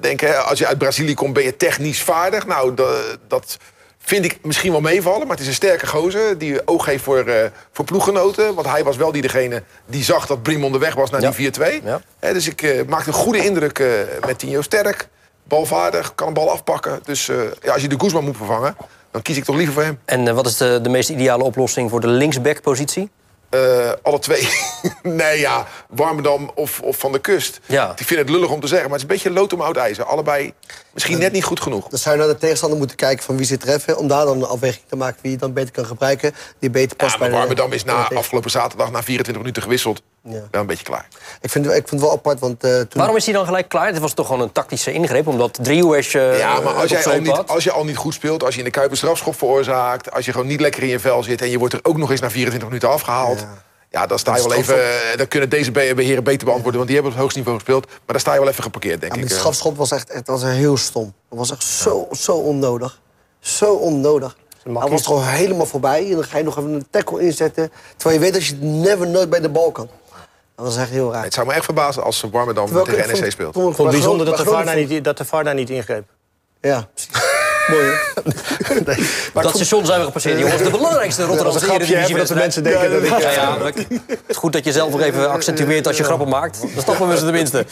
[0.00, 2.46] denken, hè, als je uit Brazilië komt, ben je technisch vaardig.
[2.46, 3.56] Nou, da- dat
[3.98, 5.20] vind ik misschien wel meevallen.
[5.26, 8.54] Maar het is een sterke gozer die oog heeft voor, eh, voor ploeggenoten.
[8.54, 11.26] Want hij was wel die degene die zag dat Brim onderweg was naar Ja.
[11.26, 11.80] die 4-2.
[11.84, 12.00] Ja.
[12.20, 13.88] Hè, dus ik maakte een goede indruk eh,
[14.26, 15.08] met Tino Sterk.
[15.48, 17.00] Balvaardig, kan een bal afpakken.
[17.04, 18.76] Dus eh, ja, als je de Guzman moet vervangen,
[19.10, 19.98] dan kies ik toch liever voor hem.
[20.04, 23.10] En eh, wat is de, de meest ideale oplossing voor de linksback-positie?
[23.50, 24.48] Eh, alle twee.
[25.02, 27.60] nee, ja, Warmerdam of, of Van de Kust.
[27.66, 27.92] Ja.
[27.96, 29.76] Ik vind het lullig om te zeggen, maar het is een beetje lood om oud
[29.76, 30.04] ijzer.
[30.04, 30.52] Allebei
[30.94, 31.88] misschien net niet goed genoeg.
[31.88, 33.98] Dan zou je naar de tegenstander moeten kijken van wie ze treffen.
[33.98, 36.34] Om daar dan een afweging te maken wie je dan beter kan gebruiken.
[36.58, 39.36] Die beter past Ja, bij maar de- Warmerdam is bij na afgelopen zaterdag na 24
[39.42, 40.02] minuten gewisseld.
[40.28, 40.40] Ja.
[40.50, 41.08] Wel een beetje klaar.
[41.40, 42.86] Ik vind, ik vind het wel apart, want eh, toen...
[42.92, 43.92] Waarom is hij dan gelijk klaar?
[43.92, 47.20] Dit was toch gewoon een tactische ingreep, omdat Driehuis uh, ja, maar als, jij al
[47.20, 50.10] niet, als je al niet goed speelt, als je in de Kuip een strafschop veroorzaakt...
[50.12, 52.10] als je gewoon niet lekker in je vel zit en je wordt er ook nog
[52.10, 53.46] eens na 24 minuten afgehaald...
[53.90, 54.06] Ja.
[54.06, 54.74] dan sta je wel even...
[54.84, 57.58] eh, Dan kunnen deze be- beheren beter beantwoorden, want die hebben op het hoogste niveau
[57.58, 57.86] gespeeld.
[57.86, 59.26] Maar daar sta je wel even geparkeerd, denk Ja, ik.
[59.28, 61.14] die strafschop was echt, echt was heel stom.
[61.30, 63.00] Dat was echt zo, zo onnodig.
[63.40, 64.36] Zo onnodig.
[64.62, 66.04] Hij was gewoon helemaal voorbij.
[66.08, 67.72] En dan ga je nog even een tackle inzetten.
[67.96, 69.88] Terwijl je weet dat je never nooit bij de bal kan.
[70.56, 71.24] Dat was echt heel raar.
[71.24, 73.54] Het zou me echt verbazen als Warmerdam Terwijl ik- tegen NEC speelt.
[73.54, 75.44] vond Ik vond het bijzonder dat de, bij VAR daar Groningen niet, dat de VAR
[75.44, 76.08] daar niet ingreep.
[76.60, 77.34] Ja, precies.
[77.66, 78.84] Mooi, hè?
[79.42, 80.62] dat station zijn we gepasseerd, jongens.
[80.62, 83.20] De belangrijkste Dat Rotterdamse hè, voordat de mensen denken dat ik...
[83.20, 83.72] Ja, ja, maar
[84.06, 86.60] het is goed dat je zelf nog even accentueert als je grappen maakt.
[86.60, 87.66] Dan snappen we ze tenminste.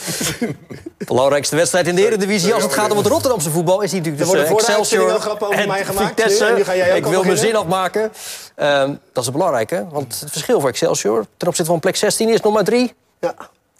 [0.99, 3.81] De belangrijkste wedstrijd in de Eredivisie als het gaat om het Rotterdamse voetbal...
[3.81, 6.53] is die natuurlijk uitzending Excelsior grappen over en mij gemaakt, Vitesse.
[6.57, 8.13] nu ga jij ook Ik wil mijn zin afmaken.
[8.55, 11.27] Ehm, dat is het belangrijke, want het verschil voor Excelsior...
[11.37, 12.95] ten opzichte van plek 16 is nog maar drie.
[13.21, 13.35] Ja.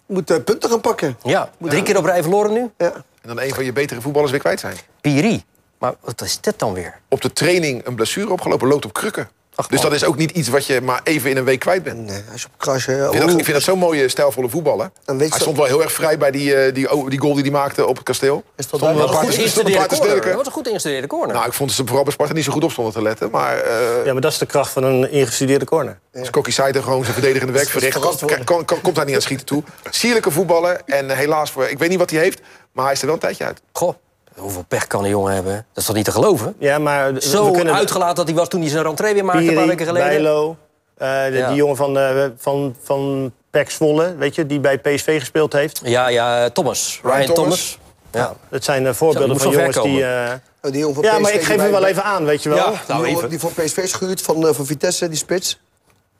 [0.05, 1.17] Moet eh, punten gaan pakken.
[1.23, 2.69] Ja, drie keer op rij verloren nu.
[2.77, 2.91] Ja.
[2.93, 4.75] En dan een van je betere voetballers weer kwijt zijn.
[5.01, 5.43] Piri.
[5.85, 6.99] Maar wat is dit dan weer?
[7.09, 9.29] Op de training een blessure opgelopen, loopt op krukken.
[9.55, 11.83] Ach, dus dat is ook niet iets wat je maar even in een week kwijt
[11.83, 12.05] bent.
[12.05, 12.75] Nee, als je op.
[12.75, 14.91] Ik vind, dat, ik vind dat zo'n mooie, stijlvolle voetballer.
[15.05, 17.51] Hij stond wel heel erg vrij bij die, eh, die, oh, die goal die hij
[17.51, 18.43] maakte op het kasteel.
[18.55, 20.21] Is dat een goed corner.
[20.21, 21.35] Dat was een goed geïnstalleerde corner.
[21.35, 23.31] Nou, ik vond ze vooral bij Sparta niet zo goed op stonden te letten.
[23.31, 25.99] Maar eh Ja, maar dat is de kracht van een ingestudeerde corner.
[26.13, 27.99] als Kokkie Saiter gewoon zijn verdedigende werk verricht...
[27.99, 29.63] komt hij niet aan het schieten toe.
[29.89, 30.81] Sierlijke voetballer.
[30.85, 32.41] En helaas, voor, ik weet niet wat hij heeft...
[32.71, 33.61] maar hij is er wel een tijdje uit.
[33.71, 33.95] Goh,
[34.37, 35.53] hoeveel pech kan een jongen hebben?
[35.53, 36.55] Dat is toch niet te geloven?
[36.59, 39.41] Ja, maar we Zo kunnen uitgelaten dat hij was toen hij zijn rentree weer maakte
[39.41, 40.07] een paar Piri, weken geleden.
[40.07, 40.55] Bijlo,
[40.97, 41.47] eh, de- Ja.
[41.47, 45.81] die jongen van, eh van, van Pek Zwolle, weet je, die bij PSV gespeeld heeft.
[45.83, 46.99] Ja, ja, Thomas.
[47.03, 47.77] Ryan, Ryan Thomas.
[48.11, 48.29] Thomas.
[48.29, 48.35] Ja.
[48.49, 50.05] Dat zijn eh, voorbeelden van jongens die...
[50.05, 52.03] eh, Oh, die jongen van ja, PSV maar ik die geef hem wel bij- even
[52.03, 52.57] aan, weet je wel.
[52.57, 52.69] Ja.
[52.69, 53.29] Die Nou, jongen even.
[53.29, 55.59] die van PSV is gehuurd van, eh, van Vitesse, die spits.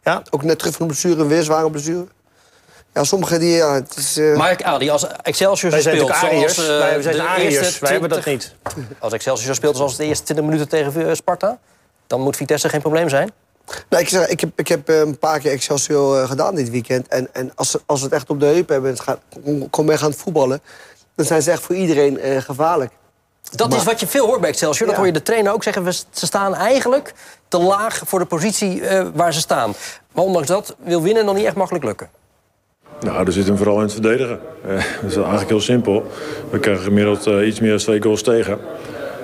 [0.04, 0.22] Ja.
[0.30, 2.06] Ook net terug van een blessure, een weer zware blessure.
[2.96, 3.56] Ja, sommigen die...
[3.56, 6.54] Ja, het is, eh, Maar Ali, als Excelsior Wij zijn speelt Ariërs.
[6.56, 6.70] zoals...
[6.70, 7.56] eh, wij zijn de Ariërs.
[7.56, 8.86] eerste Wij hebben dat 20 niet.
[9.00, 11.60] Als Excelsior speelt zoals de eerste 20 minuten tegen eh, Sparta...
[12.08, 13.32] dan moet Vitesse geen probleem zijn.
[13.90, 16.70] Nou, ik, zeg, ik heb, ik heb eh, een paar keer Excelsior eh, gedaan dit
[16.70, 17.08] weekend.
[17.08, 19.20] En, en als, ze, als ze het echt op de heup hebben en het gaat,
[19.70, 20.62] kom mee gaan voetballen...
[21.16, 22.92] dan zijn ze echt voor iedereen eh, gevaarlijk.
[23.52, 24.86] Dat is wat je veel hoort bij Excelsior.
[24.88, 24.96] Dat Ja.
[25.02, 25.84] hoor je de trainer ook zeggen.
[25.84, 27.14] We, ze staan eigenlijk
[27.48, 29.74] te laag voor de positie eh, waar ze staan.
[30.14, 32.10] Maar ondanks dat wil winnen nog niet echt makkelijk lukken.
[33.00, 34.40] Nou, dat zit hem vooral in het verdedigen.
[34.68, 36.12] Eh, dat is eigenlijk heel simpel.
[36.50, 38.58] We krijgen gemiddeld eh, iets meer dan twee goals tegen.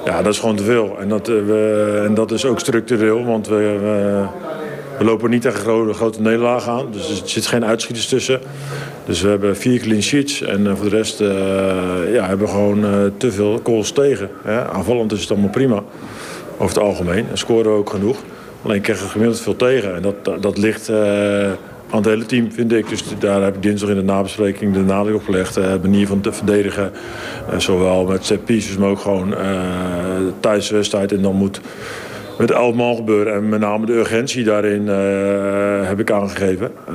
[0.06, 0.98] Ja, dat is gewoon te veel.
[1.00, 3.56] En dat, eh, we, en dat is ook structureel, want we,
[4.98, 6.86] we, lopen niet tegen grote, grote nederlagen aan.
[6.92, 8.40] Dus er zit geen uitschieters tussen.
[9.06, 10.42] Dus we hebben vier clean sheets.
[10.42, 11.20] En voor de rest
[12.14, 14.30] ja, hebben we gewoon te veel goals tegen.
[14.74, 15.84] Aanvallend is het allemaal prima,
[16.58, 17.26] over het algemeen.
[17.32, 18.18] En scoren we ook genoeg.
[18.62, 19.96] Alleen krijgen we gemiddeld veel tegen.
[19.96, 20.92] En dat, dat, ligt
[21.92, 22.90] aan het hele team, vind ik.
[22.90, 25.58] Dus daar heb ik dinsdag in de nabespreking de nadruk op gelegd.
[25.58, 26.92] eh, De manier van te verdedigen.
[27.50, 29.60] Eh, zowel met set pieces, maar ook gewoon eh
[30.40, 31.12] tijdens de wedstrijd.
[31.12, 31.62] En dan moet
[32.38, 33.34] met elf man gebeuren.
[33.34, 36.72] En met name de urgentie daarin eh, heb ik aangegeven.
[36.88, 36.94] Eh,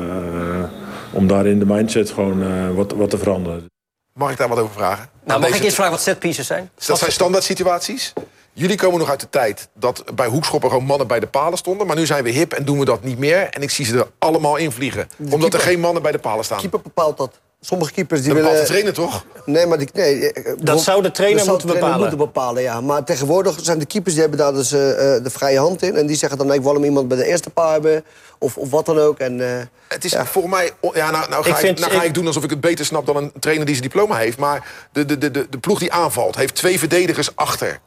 [1.13, 3.65] om daarin de mindset gewoon eh, wat, wat te veranderen.
[4.13, 5.09] Mag ik daar wat over vragen?
[5.25, 6.71] Nou, mag Deze- ik eerst vragen wat setpieces zijn?
[6.87, 8.13] Dat zijn standaard situaties.
[8.59, 11.87] Jullie komen nog uit de tijd dat bij hoekschoppen gewoon mannen bij de palen stonden.
[11.87, 13.49] Maar nu zijn we hip en doen we dat niet meer.
[13.51, 15.09] En ik zie ze er allemaal in vliegen.
[15.31, 16.59] Omdat er geen mannen bij de palen staan.
[16.59, 17.31] Keeper bepaalt dat.
[17.61, 18.83] Sommige keepers die Dat bepaalt willen...
[18.85, 19.25] de trainer toch?
[19.45, 22.01] Nee, maar die, nee, eh, Dat zou de trainer dat zou moeten bepalen.
[22.01, 22.81] moeten bepalen, ja.
[22.81, 25.97] Maar tegenwoordig zijn de keepers die hebben daar dus eh, eh, de vrije hand in.
[25.97, 28.05] En die zeggen dan, nee, ik wil hem iemand bij de eerste paar hebben.
[28.39, 29.19] Of, of wat dan ook.
[29.19, 30.71] En, eh, Het is voor mij...
[30.95, 32.61] Ja, nou, nou, ga, Ik ik, vind- nou ga ik- ik doen alsof ik het
[32.61, 34.39] beter snap dan een trainer die zijn diploma heeft.
[34.39, 37.79] Maar de, de, de, de, de ploeg die aanvalt heeft twee verdedigers achter.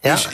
[0.00, 0.14] Ja.
[0.14, 0.28] Dus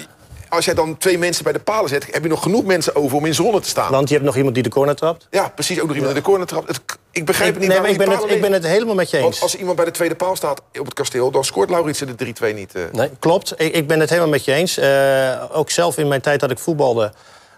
[0.48, 2.06] als jij dan twee mensen bij de palen zet...
[2.10, 3.90] heb je nog genoeg mensen over om in zone te staan.
[3.90, 5.26] Want je hebt nog iemand die de corner trapt.
[5.30, 5.80] Ja, precies.
[5.80, 6.68] Ook nog iemand in de corner trapt.
[6.68, 8.66] Het- Ik begrijp Ik, het niet nee, maar ik, ben die het, ik ben het
[8.66, 9.42] helemaal met je Want eens.
[9.42, 11.30] als iemand bij de tweede paal staat op het kasteel...
[11.30, 12.74] dan scoort Lauritsen de 3-2 niet.
[12.74, 12.82] eh.
[12.92, 13.10] Nee.
[13.18, 14.76] Klopt, ik, ik ben het helemaal met je eens.
[14.78, 17.12] Eh, ook zelf in mijn tijd dat ik voetbalde...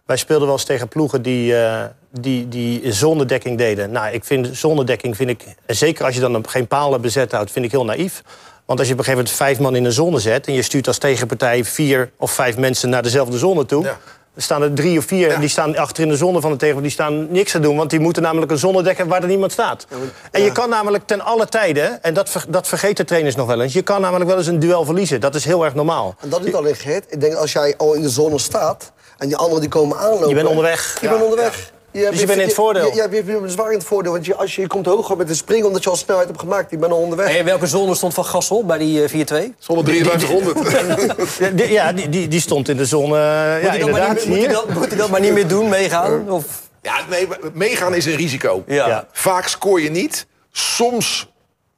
[0.06, 3.90] wij speelden wel eens tegen ploegen die, eh die, die zonnedekking deden.
[3.90, 7.50] Nou, ik vind zonnedekking, vind ik, zeker als je dan geen palen bezet houdt...
[7.50, 8.22] vind ik heel naïef.
[8.66, 10.46] Want als je op een gegeven moment vijf man in een zone zet...
[10.46, 13.84] en je stuurt als tegenpartij vier of vijf mensen naar dezelfde zone toe...
[13.84, 13.98] Ja.
[14.34, 15.38] Er staan er drie of vier, Ja.
[15.38, 16.82] die staan achter in de zone van de tegenpartij.
[16.82, 19.52] Die staan niks te doen, want die moeten namelijk een zone dekken waar er niemand
[19.52, 19.86] staat.
[20.30, 23.60] En je kan namelijk ten alle tijden, en dat, ver- dat vergeten trainers nog wel
[23.60, 23.72] eens...
[23.72, 25.20] je kan namelijk wel eens een duel verliezen.
[25.20, 26.14] Dat is heel erg normaal.
[26.20, 27.04] en dat is al in Geert.
[27.08, 28.92] Ik denk als jij al in de zone staat...
[29.18, 30.28] en die anderen die komen aanlopen...
[30.28, 30.98] Je bent onderweg.
[31.00, 31.72] Je bent onderweg.
[32.10, 32.86] Dus je bent in het voordeel.
[32.88, 34.12] Je, ja, je bent zwaar in het voordeel.
[34.12, 36.40] Want je, als je, je komt hoger met de springen omdat je al snelheid hebt
[36.40, 36.70] gemaakt.
[36.70, 37.36] Je bent al onderweg.
[37.36, 39.10] En welke zone stond van Gassel bij die eh,
[39.50, 39.54] 4-2?
[39.58, 41.38] Zonder 5300.
[41.38, 43.16] Ja, die, ja, die, die, die stond in de zone.
[43.18, 44.14] ja, Moet hij dat maar inderdaad.
[44.14, 44.52] niet- moet hij hier.
[44.54, 46.30] dat- Moet hij dat maar niet meer doen, meegaan?
[46.30, 46.44] Of...
[46.82, 48.62] Ja, nee, meegaan is een risico.
[48.66, 48.88] Ja.
[48.88, 49.06] Ja.
[49.12, 50.26] Vaak scoor je niet.
[50.52, 51.32] Soms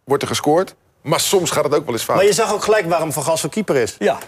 [0.04, 0.74] wordt er gescoord.
[1.02, 2.16] Maar soms gaat het ook wel eens fout.
[2.16, 3.96] Maar je zag ook gelijk waarom Van Gassel keeper is.
[3.98, 4.18] Ja.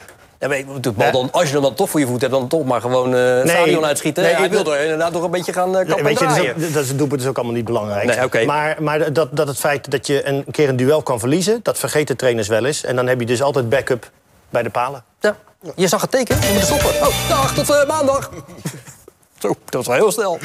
[0.40, 0.48] Ja,
[0.96, 3.14] maar dan, als je hem dan toch voor je voet hebt, dan toch maar gewoon
[3.14, 4.22] eh het Nee, stadion uitschieten.
[4.22, 6.48] nee, hij ik- wil er inderdaad nog een beetje gaan uh, weet je, dat is,
[6.50, 8.32] ook, dat is, het doelpunt is ook allemaal niet belangrijk.
[8.32, 8.46] Nee.
[8.46, 11.60] Maar, maar dat, dat het feit dat je een keer een duel kan verliezen...
[11.62, 12.84] dat vergeten trainers wel eens.
[12.84, 14.10] En dan heb je dus altijd backup
[14.50, 15.04] bij de palen.
[15.20, 15.36] Ja.
[15.76, 16.88] Je zag het teken, we moeten stoppen.
[17.08, 18.30] Oh, dag, tot eh, maandag.
[19.38, 20.38] Zo, dat was wel heel snel.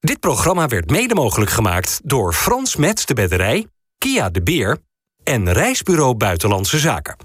[0.00, 3.66] Dit programma werd mede mogelijk gemaakt door Frans Metz de Bedderij,
[3.98, 4.78] Kia de Beer
[5.24, 7.16] en Reisbureau Buitenlandse Zaken.